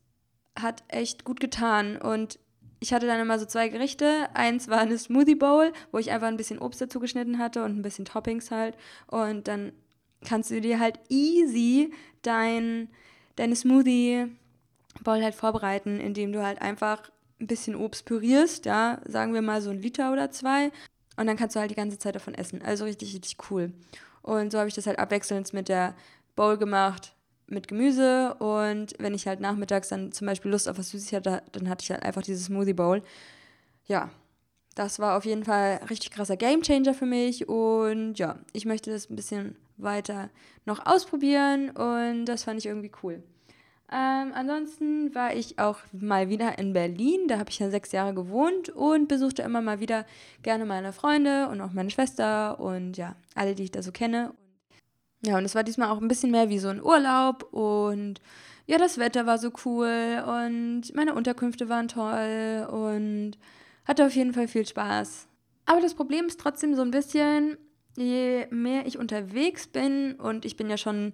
[0.58, 2.38] hat echt gut getan und
[2.80, 4.28] ich hatte dann immer so zwei Gerichte.
[4.34, 7.78] Eins war eine Smoothie Bowl, wo ich einfach ein bisschen Obst dazu geschnitten hatte und
[7.78, 8.76] ein bisschen Toppings halt.
[9.06, 9.72] Und dann
[10.24, 12.88] kannst du dir halt easy dein,
[13.36, 14.26] deine Smoothie
[15.02, 19.60] Bowl halt vorbereiten, indem du halt einfach ein bisschen Obst pürierst, ja, sagen wir mal
[19.60, 20.70] so ein Liter oder zwei.
[21.16, 22.62] Und dann kannst du halt die ganze Zeit davon essen.
[22.62, 23.72] Also richtig, richtig cool.
[24.26, 25.94] Und so habe ich das halt abwechselnd mit der
[26.34, 27.14] Bowl gemacht,
[27.46, 28.34] mit Gemüse.
[28.34, 31.84] Und wenn ich halt nachmittags dann zum Beispiel Lust auf was Süßes hatte, dann hatte
[31.84, 33.02] ich halt einfach diese Smoothie Bowl.
[33.86, 34.10] Ja,
[34.74, 37.48] das war auf jeden Fall ein richtig krasser Gamechanger für mich.
[37.48, 40.28] Und ja, ich möchte das ein bisschen weiter
[40.64, 41.70] noch ausprobieren.
[41.70, 43.22] Und das fand ich irgendwie cool.
[43.92, 47.28] Ähm, ansonsten war ich auch mal wieder in Berlin.
[47.28, 50.04] Da habe ich ja sechs Jahre gewohnt und besuchte immer mal wieder
[50.42, 54.34] gerne meine Freunde und auch meine Schwester und ja, alle, die ich da so kenne.
[55.24, 58.20] Ja, und es war diesmal auch ein bisschen mehr wie so ein Urlaub und
[58.66, 63.38] ja, das Wetter war so cool und meine Unterkünfte waren toll und
[63.84, 65.28] hatte auf jeden Fall viel Spaß.
[65.64, 67.56] Aber das Problem ist trotzdem so ein bisschen,
[67.96, 71.12] je mehr ich unterwegs bin und ich bin ja schon,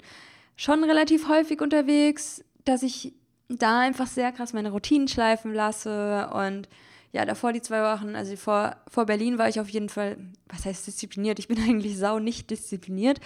[0.56, 3.14] schon relativ häufig unterwegs, dass ich
[3.48, 6.68] da einfach sehr krass meine Routinen schleifen lasse und
[7.12, 10.16] ja, davor die zwei Wochen, also vor, vor Berlin war ich auf jeden Fall,
[10.48, 11.38] was heißt diszipliniert?
[11.38, 13.20] Ich bin eigentlich sau nicht diszipliniert,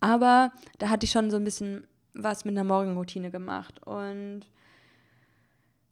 [0.00, 4.42] aber da hatte ich schon so ein bisschen was mit einer Morgenroutine gemacht und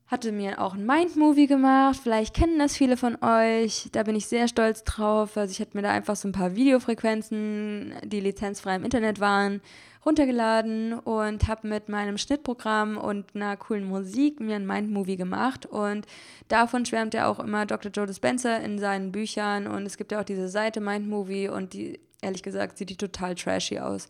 [0.08, 1.98] hatte mir auch ein Mind-Movie gemacht.
[2.00, 3.88] Vielleicht kennen das viele von euch.
[3.90, 5.36] Da bin ich sehr stolz drauf.
[5.36, 9.60] Also ich hatte mir da einfach so ein paar Videofrequenzen, die lizenzfrei im Internet waren,
[10.04, 15.66] runtergeladen und habe mit meinem Schnittprogramm und einer coolen Musik mir ein Mind-Movie gemacht.
[15.66, 16.06] Und
[16.46, 17.90] davon schwärmt ja auch immer Dr.
[17.90, 19.66] Joe Dispenza in seinen Büchern.
[19.66, 23.34] Und es gibt ja auch diese Seite Mind-Movie und die, ehrlich gesagt, sieht die total
[23.34, 24.06] trashy aus.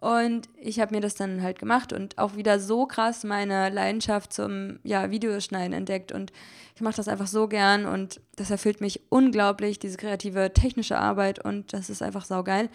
[0.00, 4.32] Und ich habe mir das dann halt gemacht und auch wieder so krass meine Leidenschaft
[4.32, 6.12] zum ja, Videoschneiden entdeckt.
[6.12, 6.30] Und
[6.74, 11.42] ich mache das einfach so gern und das erfüllt mich unglaublich, diese kreative technische Arbeit
[11.44, 12.68] und das ist einfach saugeil.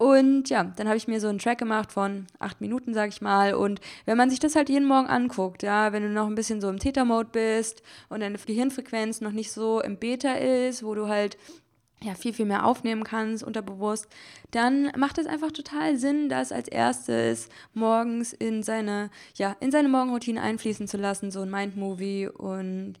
[0.00, 3.20] Und ja, dann habe ich mir so einen Track gemacht von acht Minuten, sag ich
[3.20, 3.52] mal.
[3.52, 6.62] Und wenn man sich das halt jeden Morgen anguckt, ja, wenn du noch ein bisschen
[6.62, 11.08] so im Theta-Mode bist und deine Gehirnfrequenz noch nicht so im Beta ist, wo du
[11.08, 11.36] halt
[12.02, 14.08] ja, viel, viel mehr aufnehmen kannst, unterbewusst,
[14.50, 19.88] dann macht es einfach total Sinn, das als erstes morgens in seine, ja, in seine
[19.88, 22.28] Morgenroutine einfließen zu lassen, so ein Mind-Movie.
[22.28, 22.94] Und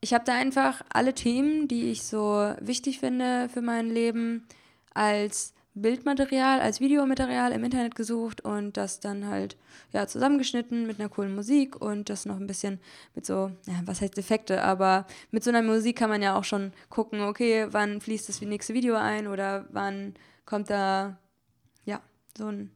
[0.00, 4.46] ich habe da einfach alle Themen, die ich so wichtig finde für mein Leben,
[4.92, 9.56] als Bildmaterial als Videomaterial im Internet gesucht und das dann halt
[9.92, 12.78] ja zusammengeschnitten mit einer coolen Musik und das noch ein bisschen
[13.16, 16.44] mit so, ja, was heißt Effekte, aber mit so einer Musik kann man ja auch
[16.44, 20.14] schon gucken, okay, wann fließt das nächste Video ein oder wann
[20.46, 21.18] kommt da
[21.84, 22.00] ja,
[22.38, 22.70] so ein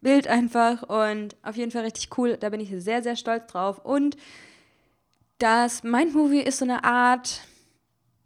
[0.00, 3.78] Bild einfach und auf jeden Fall richtig cool, da bin ich sehr sehr stolz drauf
[3.84, 4.16] und
[5.38, 7.42] das Mindmovie ist so eine Art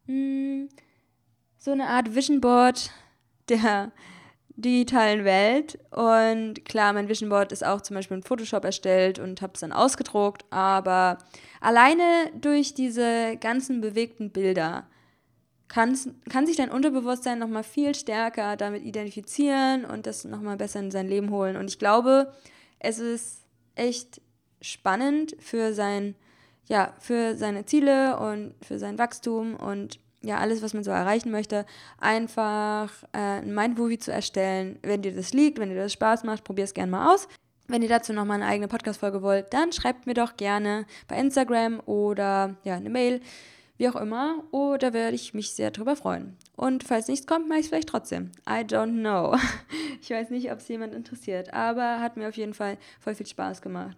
[0.06, 0.68] mh, hm,
[1.58, 2.90] so eine Art Vision Board
[3.50, 3.92] der
[4.56, 5.78] digitalen Welt.
[5.92, 9.60] Und klar, mein Vision Board ist auch zum Beispiel in Photoshop erstellt und habe es
[9.60, 10.44] dann ausgedruckt.
[10.50, 11.18] Aber
[11.60, 12.04] alleine
[12.40, 14.88] durch diese ganzen bewegten Bilder
[15.68, 21.08] kann sich dein Unterbewusstsein nochmal viel stärker damit identifizieren und das nochmal besser in sein
[21.08, 21.56] Leben holen.
[21.56, 22.32] Und ich glaube,
[22.78, 24.20] es ist echt
[24.60, 26.16] spannend für sein,
[26.68, 31.30] ja, für seine Ziele und für sein Wachstum und ja, alles, was man so erreichen
[31.30, 31.64] möchte,
[32.00, 34.78] einfach äh, ein Mindmovie zu erstellen.
[34.82, 37.28] Wenn dir das liegt, wenn dir das Spaß macht, probier es gerne mal aus.
[37.68, 41.80] Wenn ihr dazu nochmal eine eigene Podcast-Folge wollt, dann schreibt mir doch gerne bei Instagram
[41.84, 43.20] oder ja, eine Mail,
[43.76, 44.42] wie auch immer.
[44.50, 46.36] Oder werde ich mich sehr darüber freuen.
[46.56, 48.32] Und falls nichts kommt, mache ich es vielleicht trotzdem.
[48.48, 49.36] I don't know.
[50.00, 53.26] Ich weiß nicht, ob es jemand interessiert, aber hat mir auf jeden Fall voll viel
[53.26, 53.96] Spaß gemacht.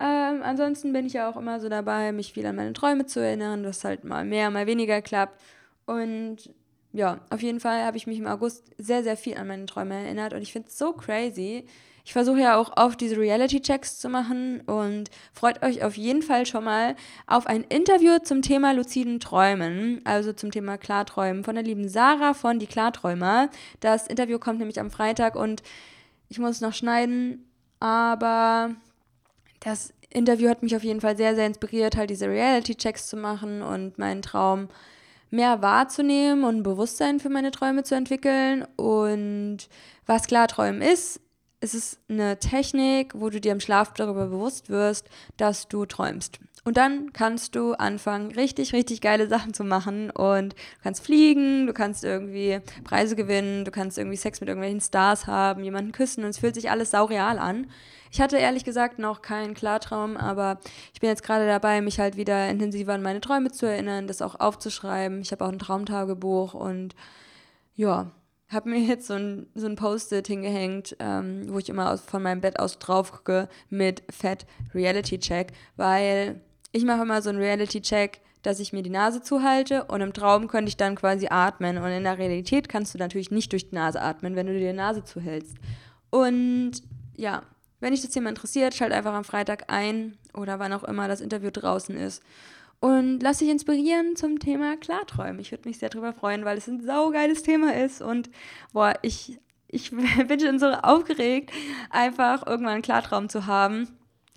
[0.00, 3.20] Ähm, ansonsten bin ich ja auch immer so dabei, mich viel an meine Träume zu
[3.20, 5.40] erinnern, dass halt mal mehr, mal weniger klappt.
[5.86, 6.50] Und
[6.92, 9.94] ja, auf jeden Fall habe ich mich im August sehr, sehr viel an meine Träume
[9.94, 11.66] erinnert und ich finde es so crazy.
[12.04, 16.46] Ich versuche ja auch oft diese Reality-Checks zu machen und freut euch auf jeden Fall
[16.46, 21.64] schon mal auf ein Interview zum Thema luziden Träumen, also zum Thema Klarträumen von der
[21.64, 23.50] lieben Sarah von Die Klarträumer.
[23.80, 25.62] Das Interview kommt nämlich am Freitag und
[26.30, 27.44] ich muss noch schneiden,
[27.78, 28.70] aber
[29.60, 33.62] das Interview hat mich auf jeden Fall sehr, sehr inspiriert, halt diese Reality-Checks zu machen
[33.62, 34.68] und meinen Traum
[35.30, 38.64] mehr wahrzunehmen und ein Bewusstsein für meine Träume zu entwickeln.
[38.76, 39.68] Und
[40.06, 41.20] was Klarträumen ist,
[41.60, 46.38] ist es eine Technik, wo du dir im Schlaf darüber bewusst wirst, dass du träumst.
[46.64, 50.10] Und dann kannst du anfangen, richtig, richtig geile Sachen zu machen.
[50.10, 54.80] Und du kannst fliegen, du kannst irgendwie Preise gewinnen, du kannst irgendwie Sex mit irgendwelchen
[54.80, 57.68] Stars haben, jemanden küssen und es fühlt sich alles saureal an.
[58.10, 60.58] Ich hatte ehrlich gesagt noch keinen Klartraum, aber
[60.94, 64.22] ich bin jetzt gerade dabei, mich halt wieder intensiver an meine Träume zu erinnern, das
[64.22, 65.20] auch aufzuschreiben.
[65.20, 66.94] Ich habe auch ein Traumtagebuch und
[67.74, 68.10] ja,
[68.50, 72.22] habe mir jetzt so ein, so ein Post-it hingehängt, ähm, wo ich immer aus, von
[72.22, 76.40] meinem Bett aus drauf gucke mit Fat Reality Check, weil
[76.72, 80.12] ich mache immer so einen Reality Check, dass ich mir die Nase zuhalte und im
[80.12, 83.70] Traum könnte ich dann quasi atmen und in der Realität kannst du natürlich nicht durch
[83.70, 85.56] die Nase atmen, wenn du dir die Nase zuhältst.
[86.10, 86.72] Und
[87.16, 87.42] ja,
[87.80, 91.20] wenn dich das Thema interessiert, schalt einfach am Freitag ein oder wann auch immer das
[91.20, 92.22] Interview draußen ist.
[92.80, 95.40] Und lass dich inspirieren zum Thema Klarträumen.
[95.40, 98.00] Ich würde mich sehr darüber freuen, weil es ein saugeiles Thema ist.
[98.00, 98.30] Und
[98.72, 99.90] boah, ich, ich
[100.28, 101.50] bin schon so aufgeregt,
[101.90, 103.88] einfach irgendwann einen Klartraum zu haben.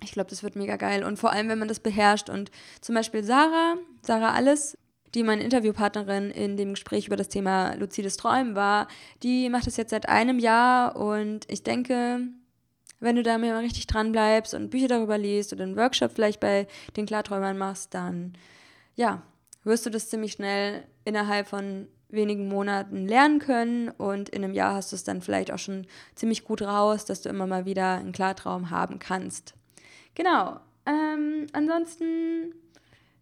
[0.03, 1.03] Ich glaube, das wird mega geil.
[1.03, 2.29] Und vor allem, wenn man das beherrscht.
[2.29, 4.77] Und zum Beispiel Sarah, Sarah Alles,
[5.13, 8.87] die meine Interviewpartnerin in dem Gespräch über das Thema luzides Träumen war,
[9.23, 10.95] die macht das jetzt seit einem Jahr.
[10.95, 12.21] Und ich denke,
[12.99, 16.39] wenn du da mal richtig dran bleibst und Bücher darüber liest oder einen Workshop vielleicht
[16.39, 18.33] bei den Klarträumern machst, dann
[18.95, 19.21] ja,
[19.63, 24.75] wirst du das ziemlich schnell innerhalb von wenigen Monaten lernen können und in einem Jahr
[24.75, 27.95] hast du es dann vielleicht auch schon ziemlich gut raus, dass du immer mal wieder
[27.95, 29.53] einen Klartraum haben kannst.
[30.15, 30.59] Genau.
[30.85, 32.53] Ähm, ansonsten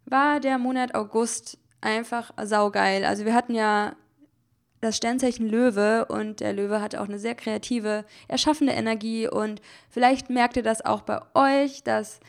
[0.06, 3.04] war der Monat August einfach saugeil.
[3.04, 3.94] Also wir hatten ja
[4.80, 10.30] das Sternzeichen Löwe und der Löwe hat auch eine sehr kreative, erschaffende Energie und vielleicht
[10.30, 12.20] merkt ihr das auch bei euch, dass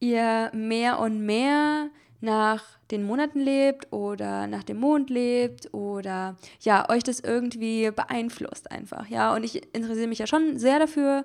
[0.00, 6.88] ihr mehr und mehr nach den Monaten lebt oder nach dem Mond lebt oder ja,
[6.88, 9.34] euch das irgendwie beeinflusst einfach, ja.
[9.34, 11.24] Und ich interessiere mich ja schon sehr dafür.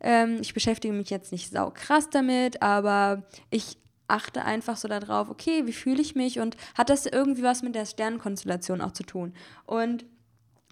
[0.00, 3.76] Ähm, ich beschäftige mich jetzt nicht sau krass damit, aber ich
[4.08, 7.74] achte einfach so darauf, okay, wie fühle ich mich und hat das irgendwie was mit
[7.74, 9.34] der Sternenkonstellation auch zu tun.
[9.66, 10.04] Und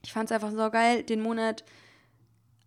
[0.03, 1.65] ich fand es einfach so geil, den Monat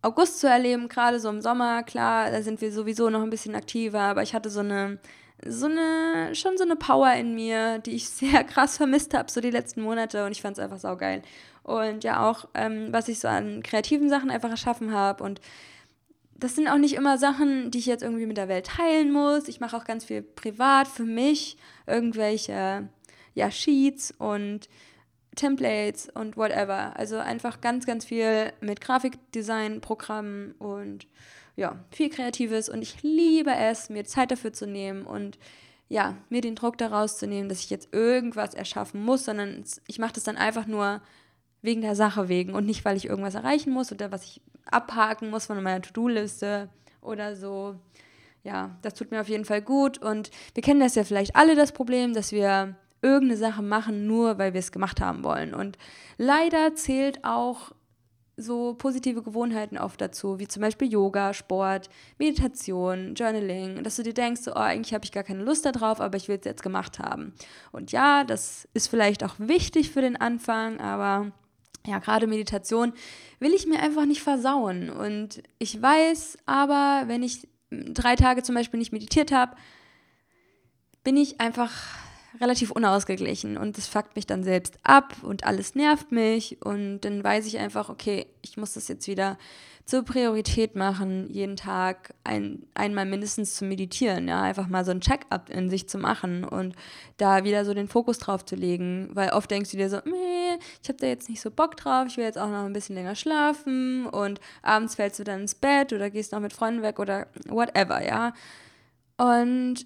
[0.02, 1.82] August zu erleben, gerade so im Sommer.
[1.84, 4.98] Klar, da sind wir sowieso noch ein bisschen aktiver, aber ich hatte so eine,
[5.46, 9.40] so eine, schon so eine Power in mir, die ich sehr krass vermisst habe, so
[9.40, 11.22] die letzten Monate und ich fand es einfach so geil.
[11.62, 15.40] Und ja, auch, ähm, was ich so an kreativen Sachen einfach erschaffen habe und
[16.42, 19.46] das sind auch nicht immer Sachen, die ich jetzt irgendwie mit der Welt teilen muss.
[19.46, 22.88] Ich mache auch ganz viel privat für mich, irgendwelche
[23.34, 24.68] ja, Sheets und
[25.36, 26.96] Templates und whatever.
[26.96, 31.06] Also einfach ganz, ganz viel mit Grafikdesign, Programmen und
[31.54, 32.68] ja, viel Kreatives.
[32.68, 35.38] Und ich liebe es, mir Zeit dafür zu nehmen und
[35.88, 40.00] ja, mir den Druck daraus zu nehmen, dass ich jetzt irgendwas erschaffen muss, sondern ich
[40.00, 41.02] mache das dann einfach nur
[41.60, 45.30] wegen der Sache wegen und nicht, weil ich irgendwas erreichen muss oder was ich abhaken
[45.30, 46.68] muss von meiner To-Do-Liste
[47.00, 47.76] oder so.
[48.42, 49.98] Ja, das tut mir auf jeden Fall gut.
[49.98, 54.38] Und wir kennen das ja vielleicht alle, das Problem, dass wir irgendeine Sache machen, nur
[54.38, 55.54] weil wir es gemacht haben wollen.
[55.54, 55.76] Und
[56.18, 57.72] leider zählt auch
[58.36, 64.14] so positive Gewohnheiten oft dazu, wie zum Beispiel Yoga, Sport, Meditation, Journaling, dass du dir
[64.14, 66.98] denkst, oh, eigentlich habe ich gar keine Lust darauf, aber ich will es jetzt gemacht
[66.98, 67.34] haben.
[67.72, 71.32] Und ja, das ist vielleicht auch wichtig für den Anfang, aber
[71.86, 72.92] ja, gerade Meditation
[73.40, 74.90] will ich mir einfach nicht versauen.
[74.90, 79.56] Und ich weiß aber, wenn ich drei Tage zum Beispiel nicht meditiert habe,
[81.02, 81.72] bin ich einfach
[82.40, 87.22] relativ unausgeglichen und das fuckt mich dann selbst ab und alles nervt mich und dann
[87.22, 89.38] weiß ich einfach, okay, ich muss das jetzt wieder
[89.84, 95.00] zur Priorität machen, jeden Tag ein, einmal mindestens zu meditieren, ja, einfach mal so ein
[95.00, 96.76] Check-up in sich zu machen und
[97.16, 100.58] da wieder so den Fokus drauf zu legen, weil oft denkst du dir so, nee,
[100.82, 102.94] ich habe da jetzt nicht so Bock drauf, ich will jetzt auch noch ein bisschen
[102.94, 107.00] länger schlafen und abends fällst du dann ins Bett oder gehst noch mit Freunden weg
[107.00, 108.32] oder whatever, ja.
[109.16, 109.84] Und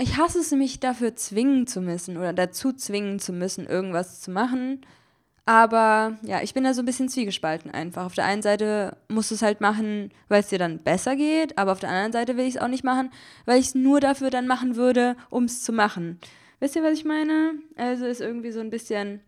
[0.00, 4.30] ich hasse es, mich dafür zwingen zu müssen oder dazu zwingen zu müssen, irgendwas zu
[4.30, 4.80] machen.
[5.46, 8.04] Aber ja, ich bin da so ein bisschen zwiegespalten einfach.
[8.06, 11.58] Auf der einen Seite musst du es halt machen, weil es dir dann besser geht,
[11.58, 13.10] aber auf der anderen Seite will ich es auch nicht machen,
[13.46, 16.20] weil ich es nur dafür dann machen würde, um es zu machen.
[16.60, 17.54] Wisst ihr, was ich meine?
[17.76, 19.20] Also ist irgendwie so ein bisschen,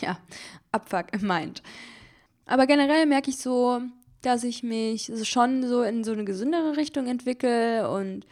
[0.00, 0.18] ja,
[0.72, 1.62] Abfuck im Mind.
[2.44, 3.80] Aber generell merke ich so,
[4.22, 8.26] dass ich mich schon so in so eine gesündere Richtung entwickle und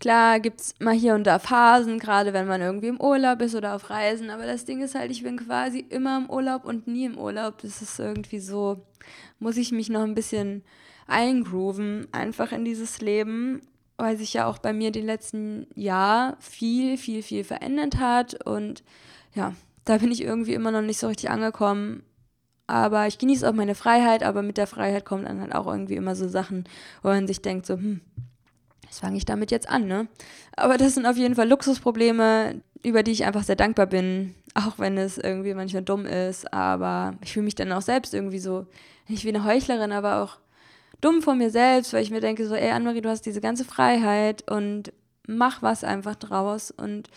[0.00, 3.54] Klar gibt es mal hier und da Phasen, gerade wenn man irgendwie im Urlaub ist
[3.54, 6.86] oder auf Reisen, aber das Ding ist halt, ich bin quasi immer im Urlaub und
[6.86, 7.58] nie im Urlaub.
[7.62, 8.82] Das ist irgendwie so,
[9.38, 10.62] muss ich mich noch ein bisschen
[11.06, 13.60] eingrooven, einfach in dieses Leben,
[13.96, 18.82] weil sich ja auch bei mir den letzten Jahr viel, viel, viel verändert hat und
[19.34, 19.54] ja,
[19.84, 22.02] da bin ich irgendwie immer noch nicht so richtig angekommen.
[22.66, 25.96] Aber ich genieße auch meine Freiheit, aber mit der Freiheit kommen dann halt auch irgendwie
[25.96, 26.64] immer so Sachen,
[27.02, 28.00] wo man sich denkt, so, hm,
[28.94, 30.06] was fange ich damit jetzt an, ne?
[30.54, 34.78] Aber das sind auf jeden Fall Luxusprobleme, über die ich einfach sehr dankbar bin, auch
[34.78, 36.52] wenn es irgendwie manchmal dumm ist.
[36.52, 38.66] Aber ich fühle mich dann auch selbst irgendwie so,
[39.08, 40.38] nicht wie eine Heuchlerin, aber auch
[41.00, 43.64] dumm von mir selbst, weil ich mir denke so, ey Annemarie, du hast diese ganze
[43.64, 44.92] Freiheit und
[45.26, 47.10] mach was einfach draus und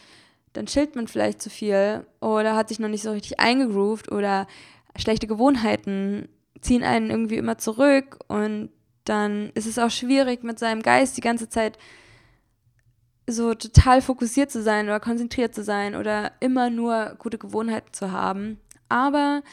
[0.53, 4.47] dann chillt man vielleicht zu viel oder hat sich noch nicht so richtig eingegroovt oder
[4.95, 6.27] schlechte Gewohnheiten
[6.59, 8.69] ziehen einen irgendwie immer zurück und
[9.09, 11.77] dann ist es auch schwierig, mit seinem Geist die ganze Zeit
[13.29, 18.11] so total fokussiert zu sein oder konzentriert zu sein oder immer nur gute Gewohnheiten zu
[18.11, 18.59] haben.
[18.89, 19.43] Aber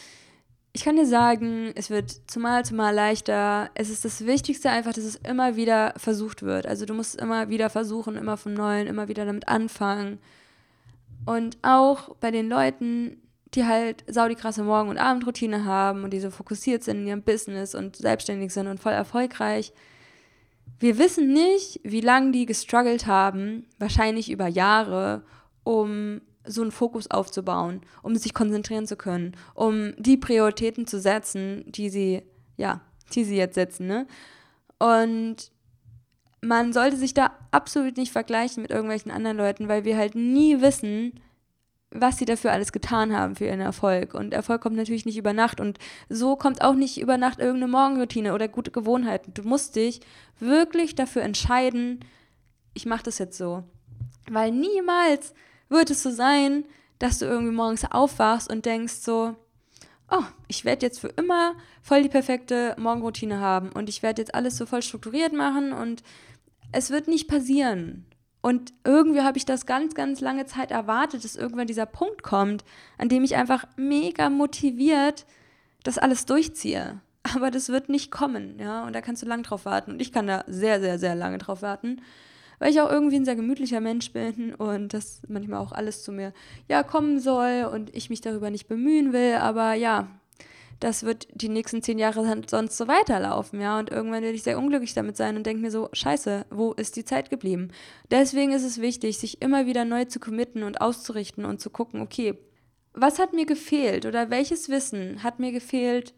[0.72, 3.70] ich kann dir sagen, es wird zumal zumal leichter.
[3.74, 6.66] Es ist das Wichtigste einfach, dass es immer wieder versucht wird.
[6.66, 10.18] Also du musst immer wieder versuchen, immer vom Neuen, immer wieder damit anfangen.
[11.26, 13.22] Und auch bei den Leuten,
[13.54, 17.22] die halt saudi krasse Morgen- und Abendroutine haben und die so fokussiert sind in ihrem
[17.22, 19.72] Business und selbstständig sind und voll erfolgreich.
[20.80, 25.22] Wir wissen nicht, wie lange die gestruggelt haben, wahrscheinlich über Jahre,
[25.62, 31.64] um so einen Fokus aufzubauen, um sich konzentrieren zu können, um die Prioritäten zu setzen,
[31.68, 32.22] die sie,
[32.56, 32.80] ja,
[33.14, 34.06] die sie jetzt setzen, ne?
[34.78, 35.52] Und
[36.42, 40.60] man sollte sich da absolut nicht vergleichen mit irgendwelchen anderen Leuten, weil wir halt nie
[40.60, 41.20] wissen,
[41.94, 44.14] was sie dafür alles getan haben für ihren Erfolg.
[44.14, 45.60] Und Erfolg kommt natürlich nicht über Nacht.
[45.60, 45.78] Und
[46.08, 49.32] so kommt auch nicht über Nacht irgendeine Morgenroutine oder gute Gewohnheiten.
[49.32, 50.00] Du musst dich
[50.40, 52.00] wirklich dafür entscheiden,
[52.74, 53.62] ich mache das jetzt so.
[54.28, 55.32] Weil niemals
[55.68, 56.64] wird es so sein,
[56.98, 59.36] dass du irgendwie morgens aufwachst und denkst so,
[60.10, 64.34] oh, ich werde jetzt für immer voll die perfekte Morgenroutine haben und ich werde jetzt
[64.34, 66.02] alles so voll strukturiert machen und
[66.72, 68.06] es wird nicht passieren.
[68.44, 72.62] Und irgendwie habe ich das ganz, ganz lange Zeit erwartet, dass irgendwann dieser Punkt kommt,
[72.98, 75.24] an dem ich einfach mega motiviert
[75.82, 77.00] das alles durchziehe.
[77.34, 78.84] Aber das wird nicht kommen, ja.
[78.84, 79.92] Und da kannst du lang drauf warten.
[79.92, 82.02] Und ich kann da sehr, sehr, sehr lange drauf warten,
[82.58, 86.12] weil ich auch irgendwie ein sehr gemütlicher Mensch bin und das manchmal auch alles zu
[86.12, 86.34] mir,
[86.68, 89.36] ja, kommen soll und ich mich darüber nicht bemühen will.
[89.36, 90.08] Aber ja,
[90.80, 93.78] das wird die nächsten zehn Jahre sonst so weiterlaufen, ja.
[93.78, 96.96] Und irgendwann werde ich sehr unglücklich damit sein und denke mir so, scheiße, wo ist
[96.96, 97.68] die Zeit geblieben?
[98.10, 102.00] Deswegen ist es wichtig, sich immer wieder neu zu committen und auszurichten und zu gucken,
[102.00, 102.38] okay,
[102.92, 106.14] was hat mir gefehlt oder welches Wissen hat mir gefehlt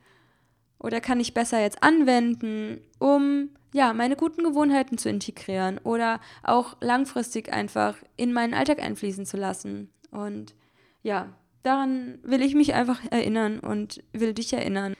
[0.78, 6.76] oder kann ich besser jetzt anwenden, um ja, meine guten Gewohnheiten zu integrieren oder auch
[6.80, 9.90] langfristig einfach in meinen Alltag einfließen zu lassen.
[10.10, 10.54] Und
[11.02, 11.28] ja,
[11.66, 14.94] daran will ich mich einfach erinnern und will dich erinnern.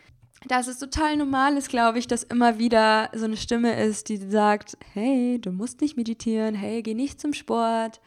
[0.46, 4.16] Dass es total normal ist, glaube ich, dass immer wieder so eine Stimme ist, die
[4.16, 8.00] sagt, hey, du musst nicht meditieren, hey, geh nicht zum Sport,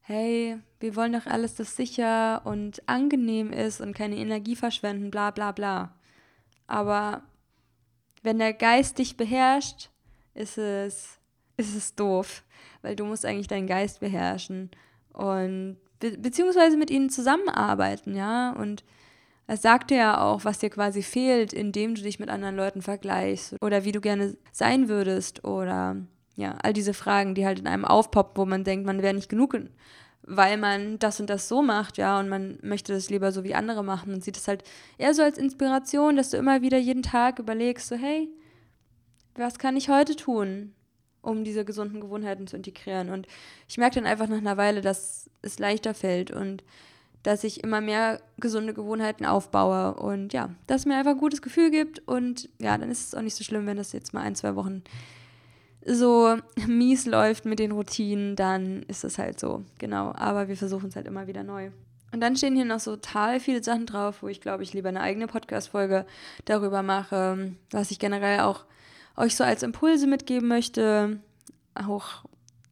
[0.00, 5.30] hey, wir wollen doch alles, das sicher und angenehm ist und keine Energie verschwenden, bla
[5.30, 5.94] bla bla.
[6.66, 7.22] Aber
[8.22, 9.90] wenn der Geist dich beherrscht,
[10.34, 11.18] ist es,
[11.56, 12.42] ist es doof,
[12.82, 14.70] weil du musst eigentlich deinen Geist beherrschen.
[15.12, 18.52] Und be beziehungsweise mit ihnen zusammenarbeiten, ja.
[18.52, 18.84] Und
[19.46, 22.82] es sagt dir ja auch, was dir quasi fehlt, indem du dich mit anderen Leuten
[22.82, 25.96] vergleichst oder wie du gerne sein würdest oder
[26.36, 29.28] ja, all diese Fragen, die halt in einem aufpoppen, wo man denkt, man wäre nicht
[29.28, 29.56] genug,
[30.22, 33.54] weil man das und das so macht, ja, und man möchte das lieber so wie
[33.54, 34.64] andere machen und sieht es halt
[34.98, 38.28] eher so als Inspiration, dass du immer wieder jeden Tag überlegst, so hey,
[39.34, 40.72] was kann ich heute tun,
[41.24, 43.10] um diese gesunden Gewohnheiten zu integrieren?
[43.10, 43.26] Und
[43.68, 46.62] ich merke dann einfach nach einer Weile, dass es leichter fällt und
[47.22, 51.40] dass ich immer mehr gesunde Gewohnheiten aufbaue und ja, dass es mir einfach ein gutes
[51.40, 54.20] Gefühl gibt und ja, dann ist es auch nicht so schlimm, wenn das jetzt mal
[54.20, 54.82] ein, zwei Wochen
[55.86, 60.12] so mies läuft mit den Routinen, dann ist es halt so, genau.
[60.14, 61.70] Aber wir versuchen es halt immer wieder neu.
[62.12, 64.88] Und dann stehen hier noch so total viele Sachen drauf, wo ich glaube, ich lieber
[64.88, 66.06] eine eigene Podcast-Folge
[66.44, 68.64] darüber mache, was ich generell auch
[69.16, 71.20] euch so als Impulse mitgeben möchte.
[71.74, 72.24] Auch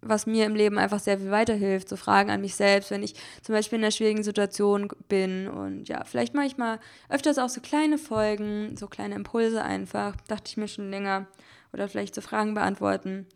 [0.03, 3.15] was mir im Leben einfach sehr viel weiterhilft, so Fragen an mich selbst, wenn ich
[3.41, 7.49] zum Beispiel in einer schwierigen Situation bin und ja, vielleicht mache ich mal öfters auch
[7.49, 11.27] so kleine Folgen, so kleine Impulse einfach, dachte ich mir schon länger
[11.73, 13.27] oder vielleicht so Fragen beantworten.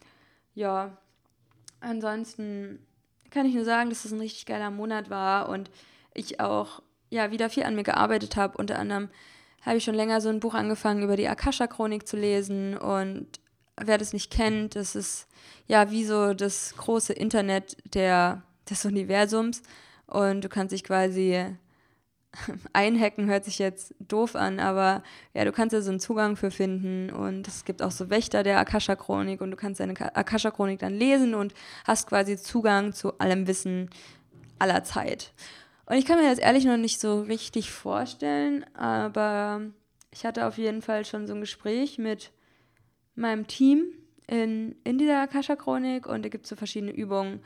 [0.54, 0.98] Ja,
[1.78, 2.80] ansonsten
[3.30, 5.70] kann ich nur sagen, dass es das ein richtig geiler Monat war und
[6.14, 8.58] ich auch ja wieder viel an mir gearbeitet habe.
[8.58, 9.08] Unter anderem
[9.66, 12.76] habe ich schon länger so ein Buch angefangen über die Akasha-Chronik zu lesen.
[12.76, 13.26] Und
[13.76, 15.26] wer das nicht kennt, das ist
[15.66, 19.62] ja wie so das große Internet der, des Universums.
[20.06, 21.44] Und du kannst dich quasi
[22.72, 25.02] einhacken, hört sich jetzt doof an, aber
[25.34, 27.10] ja, du kannst ja so einen Zugang für finden.
[27.10, 31.34] Und es gibt auch so Wächter der Akasha-Chronik und du kannst deine Akasha-Chronik dann lesen
[31.34, 31.54] und
[31.84, 33.90] hast quasi Zugang zu allem Wissen
[34.60, 35.32] aller Zeit.
[35.86, 39.62] Und ich kann mir das ehrlich noch nicht so richtig vorstellen, aber
[40.10, 42.32] ich hatte auf jeden Fall schon so ein Gespräch mit
[43.14, 43.84] meinem Team
[44.26, 47.40] in, in dieser Akasha-Chronik und da gibt es so verschiedene Übungen.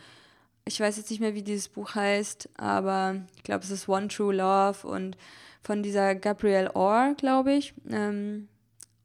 [0.65, 4.09] Ich weiß jetzt nicht mehr, wie dieses Buch heißt, aber ich glaube, es ist One
[4.09, 5.19] True Love und
[5.63, 7.75] von dieser Gabrielle Orr, glaube ich.
[7.91, 8.49] Ähm,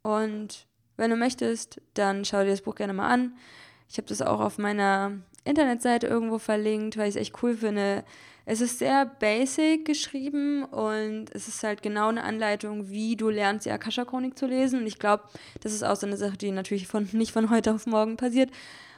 [0.01, 0.65] und
[0.95, 3.35] wenn du möchtest, dann schau dir das Buch gerne mal an.
[3.89, 8.05] Ich habe das auch auf meiner Internetseite irgendwo verlinkt, weil ich es echt cool finde,
[8.45, 13.65] es ist sehr basic geschrieben und es ist halt genau eine Anleitung, wie du lernst,
[13.65, 14.81] die Akasha-Chronik zu lesen.
[14.81, 15.23] Und ich glaube,
[15.61, 18.51] das ist auch so eine Sache, die natürlich von, nicht von heute auf morgen passiert.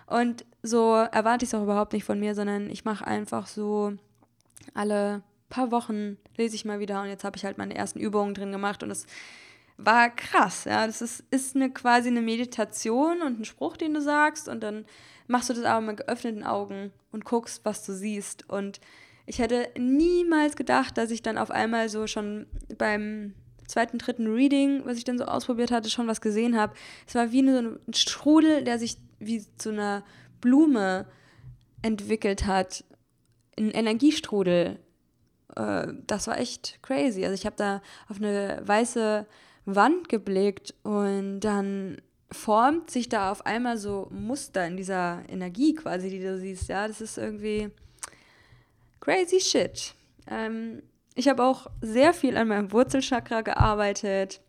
[0.06, 3.94] Und so erwarte ich es auch überhaupt nicht von mir, sondern ich mache einfach so
[4.74, 8.34] alle paar Wochen lese ich mal wieder und jetzt habe ich halt meine ersten Übungen
[8.34, 9.06] drin gemacht und es
[9.78, 10.86] war krass, ja.
[10.88, 14.86] Das ist, ist eine, quasi eine Meditation und ein Spruch, den du sagst und dann
[15.28, 18.80] machst du das aber mit geöffneten Augen und guckst, was du siehst und
[19.28, 22.48] ich hätte niemals gedacht, dass ich dann auf einmal so schon
[22.78, 23.34] beim
[23.68, 26.74] zweiten, dritten Reading, was ich dann so ausprobiert hatte, schon was gesehen habe.
[27.06, 30.04] Es war wie so ein Strudel, der sich wie zu einer
[30.40, 31.06] Blume
[31.82, 32.86] entwickelt hat.
[33.58, 34.80] Ein Energiestrudel.
[35.58, 37.26] Äh, das war echt crazy.
[37.26, 39.28] Also ich habe da auf eine weiße
[39.66, 42.02] Wand geblickt und dann
[42.32, 46.70] formt sich da auf einmal so Muster in dieser Energie quasi, die du siehst.
[46.70, 47.72] Ja, das ist irgendwie
[49.00, 49.94] crazy shit.
[50.30, 50.82] Ähm,
[51.16, 54.42] ich habe auch sehr viel an meinem Wurzelchakra gearbeitet.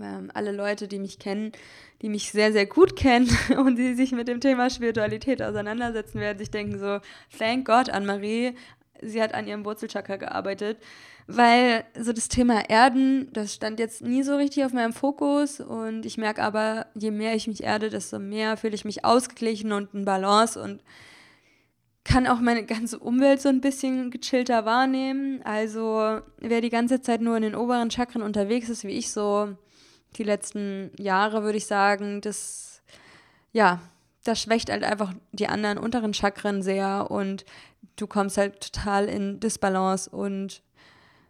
[0.00, 1.52] Ähm, alle Leute, die mich kennen,
[2.00, 6.38] die mich sehr, sehr gut kennen und die sich mit dem Thema Spiritualität auseinandersetzen, werden
[6.38, 7.00] sich denken so,
[7.36, 8.54] thank God, Anne-Marie,
[9.02, 10.78] sie hat an ihrem Wurzelchakra gearbeitet,
[11.26, 16.06] weil so das Thema Erden, das stand jetzt nie so richtig auf meinem Fokus und
[16.06, 19.94] ich merke aber, je mehr ich mich erde, desto mehr fühle ich mich ausgeglichen und
[19.94, 20.82] in Balance und
[22.04, 25.40] kann auch meine ganze Umwelt so ein bisschen gechillter wahrnehmen.
[25.44, 29.56] Also wer die ganze Zeit nur in den oberen Chakren unterwegs ist, wie ich so
[30.16, 32.82] die letzten Jahre, würde ich sagen, das,
[33.52, 33.80] ja,
[34.24, 37.44] das schwächt halt einfach die anderen unteren Chakren sehr und
[37.96, 40.62] du kommst halt total in Disbalance und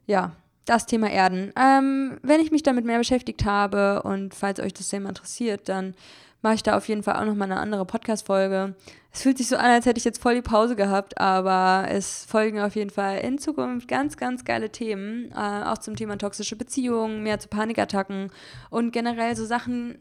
[0.07, 0.33] ja,
[0.64, 1.53] das Thema Erden.
[1.57, 5.95] Ähm, wenn ich mich damit mehr beschäftigt habe und falls euch das Thema interessiert, dann
[6.43, 8.74] mache ich da auf jeden Fall auch nochmal eine andere Podcast-Folge.
[9.12, 12.24] Es fühlt sich so an, als hätte ich jetzt voll die Pause gehabt, aber es
[12.24, 16.57] folgen auf jeden Fall in Zukunft ganz, ganz geile Themen, äh, auch zum Thema toxische
[16.57, 18.30] Beziehungen, mehr zu Panikattacken
[18.70, 19.99] und generell so Sachen,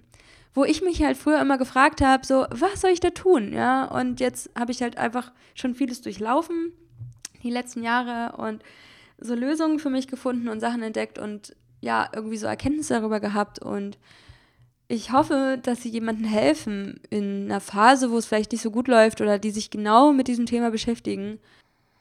[0.53, 3.85] wo ich mich halt früher immer gefragt habe, so, was soll ich da tun, ja?
[3.85, 6.73] Und jetzt habe ich halt einfach schon vieles durchlaufen,
[7.43, 8.63] die letzten Jahre und
[9.17, 13.59] so Lösungen für mich gefunden und Sachen entdeckt und ja, irgendwie so Erkenntnisse darüber gehabt
[13.59, 13.97] und
[14.91, 18.89] ich hoffe, dass sie jemandem helfen in einer Phase, wo es vielleicht nicht so gut
[18.89, 21.39] läuft oder die sich genau mit diesem Thema beschäftigen.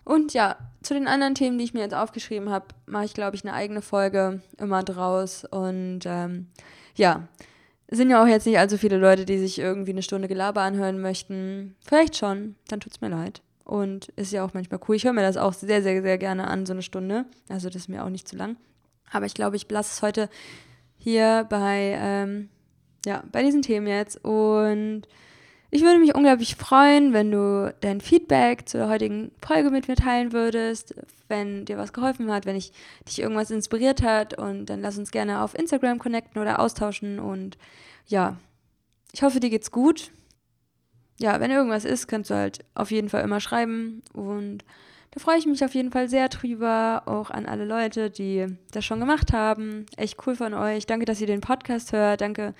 [0.02, 3.36] Und ja, zu den anderen Themen, die ich mir jetzt aufgeschrieben habe, mache ich, glaube
[3.36, 5.44] ich, eine eigene Folge immer draus.
[5.44, 6.48] Und ähm,
[6.96, 7.28] ja,
[7.88, 11.00] sind ja auch jetzt nicht allzu viele Leute, die sich irgendwie eine Stunde Gelaber anhören
[11.00, 11.76] möchten.
[11.86, 13.40] Vielleicht schon, dann tut es mir leid.
[13.62, 14.96] Und ist ja auch manchmal cool.
[14.96, 17.26] Ich höre mir das auch sehr, sehr, sehr gerne an, so eine Stunde.
[17.48, 18.56] Also das ist mir auch nicht zu lang.
[19.12, 20.28] Aber ich glaube, ich belasse es heute
[20.98, 22.48] hier bei, ähm,
[23.06, 24.22] ja, bei diesen Themen jetzt.
[24.24, 25.02] Und
[25.70, 30.32] ich würde mich unglaublich freuen, wenn du dein Feedback zur heutigen Folge mit mir teilen
[30.32, 30.94] würdest,
[31.28, 32.72] wenn dir was geholfen hat, wenn ich
[33.06, 37.56] dich irgendwas inspiriert hat und dann lass uns gerne auf Instagram connecten oder austauschen und
[38.06, 38.36] ja,
[39.12, 40.10] ich hoffe, dir geht's gut.
[41.20, 44.64] Ja, wenn irgendwas ist, kannst du halt auf jeden Fall immer schreiben und
[45.12, 48.84] da freue ich mich auf jeden Fall sehr drüber, auch an alle Leute, die das
[48.84, 49.86] schon gemacht haben.
[49.96, 50.86] Echt cool von euch.
[50.86, 52.20] Danke, dass ihr den Podcast hört.
[52.20, 52.54] Danke,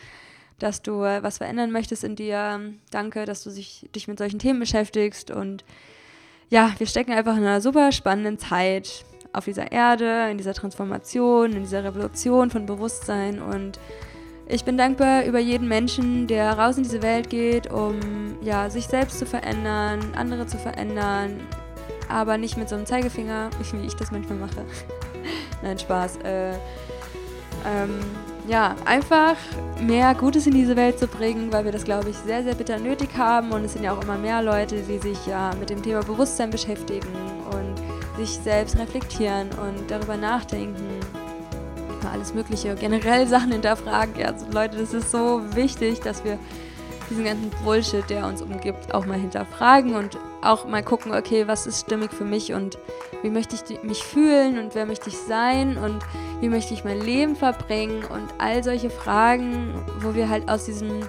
[0.62, 2.60] dass du was verändern möchtest in dir.
[2.90, 5.30] Danke, dass du sich, dich mit solchen Themen beschäftigst.
[5.30, 5.64] Und
[6.48, 11.52] ja, wir stecken einfach in einer super spannenden Zeit auf dieser Erde, in dieser Transformation,
[11.52, 13.40] in dieser Revolution von Bewusstsein.
[13.40, 13.78] Und
[14.48, 18.86] ich bin dankbar über jeden Menschen, der raus in diese Welt geht, um ja, sich
[18.86, 21.40] selbst zu verändern, andere zu verändern,
[22.08, 24.64] aber nicht mit so einem Zeigefinger, wie ich das manchmal mache.
[25.62, 26.18] Nein, Spaß.
[26.24, 26.50] Äh,
[27.66, 28.00] ähm,
[28.50, 29.36] ja, einfach
[29.80, 32.80] mehr Gutes in diese Welt zu bringen, weil wir das, glaube ich, sehr, sehr bitter
[32.80, 33.52] nötig haben.
[33.52, 36.50] Und es sind ja auch immer mehr Leute, die sich ja mit dem Thema Bewusstsein
[36.50, 37.06] beschäftigen
[37.52, 40.82] und sich selbst reflektieren und darüber nachdenken.
[42.00, 44.18] Über alles Mögliche, generell Sachen hinterfragen.
[44.18, 46.36] Ja, also Leute, das ist so wichtig, dass wir
[47.08, 51.66] diesen ganzen Bullshit, der uns umgibt, auch mal hinterfragen und auch mal gucken, okay, was
[51.66, 52.78] ist stimmig für mich und
[53.22, 55.98] wie möchte ich mich fühlen und wer möchte ich sein und
[56.40, 61.00] wie möchte ich mein Leben verbringen und all solche Fragen, wo wir halt aus diesem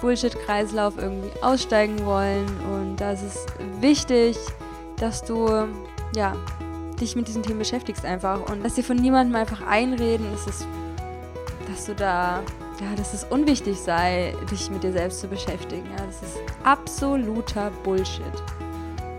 [0.00, 2.46] Bullshit-Kreislauf irgendwie aussteigen wollen.
[2.72, 3.46] Und da ist es
[3.80, 4.36] wichtig,
[4.98, 5.48] dass du,
[6.14, 6.34] ja,
[7.00, 10.66] dich mit diesen Themen beschäftigst einfach und dass dir von niemandem einfach einreden, dass, es,
[11.68, 12.42] dass du da
[12.80, 15.86] ja, dass es unwichtig sei, dich mit dir selbst zu beschäftigen.
[15.96, 18.24] Ja, das ist absoluter Bullshit.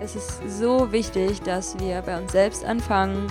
[0.08, 3.28] Es ist so wichtig, dass wir bei uns selbst anfangen,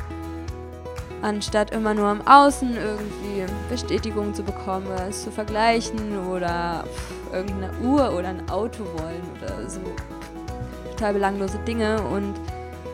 [1.22, 6.84] anstatt immer nur am Außen irgendwie Bestätigung zu bekommen, es zu vergleichen oder
[7.32, 9.80] irgendeine Uhr oder ein Auto wollen oder so
[10.90, 12.34] total belanglose Dinge und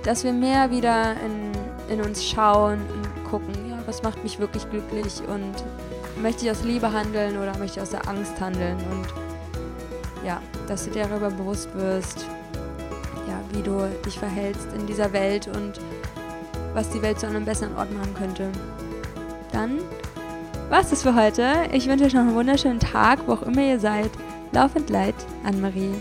[0.05, 1.51] dass wir mehr wieder in,
[1.93, 5.55] in uns schauen und gucken, ja, was macht mich wirklich glücklich und
[6.23, 9.09] möchte ich aus Liebe handeln oder möchte ich aus der Angst handeln und
[10.25, 12.27] ja, dass du dir darüber bewusst wirst,
[13.53, 15.81] wie du dich verhältst in dieser Welt und
[16.75, 18.51] was die Welt zu einem besseren Ort machen könnte.
[19.53, 19.79] Dann
[20.71, 21.69] war's das für heute.
[21.73, 24.11] Ich wünsche euch noch einen wunderschönen Tag, wo auch immer ihr seid.
[24.53, 25.93] Laufend Leid, Anne-Marie.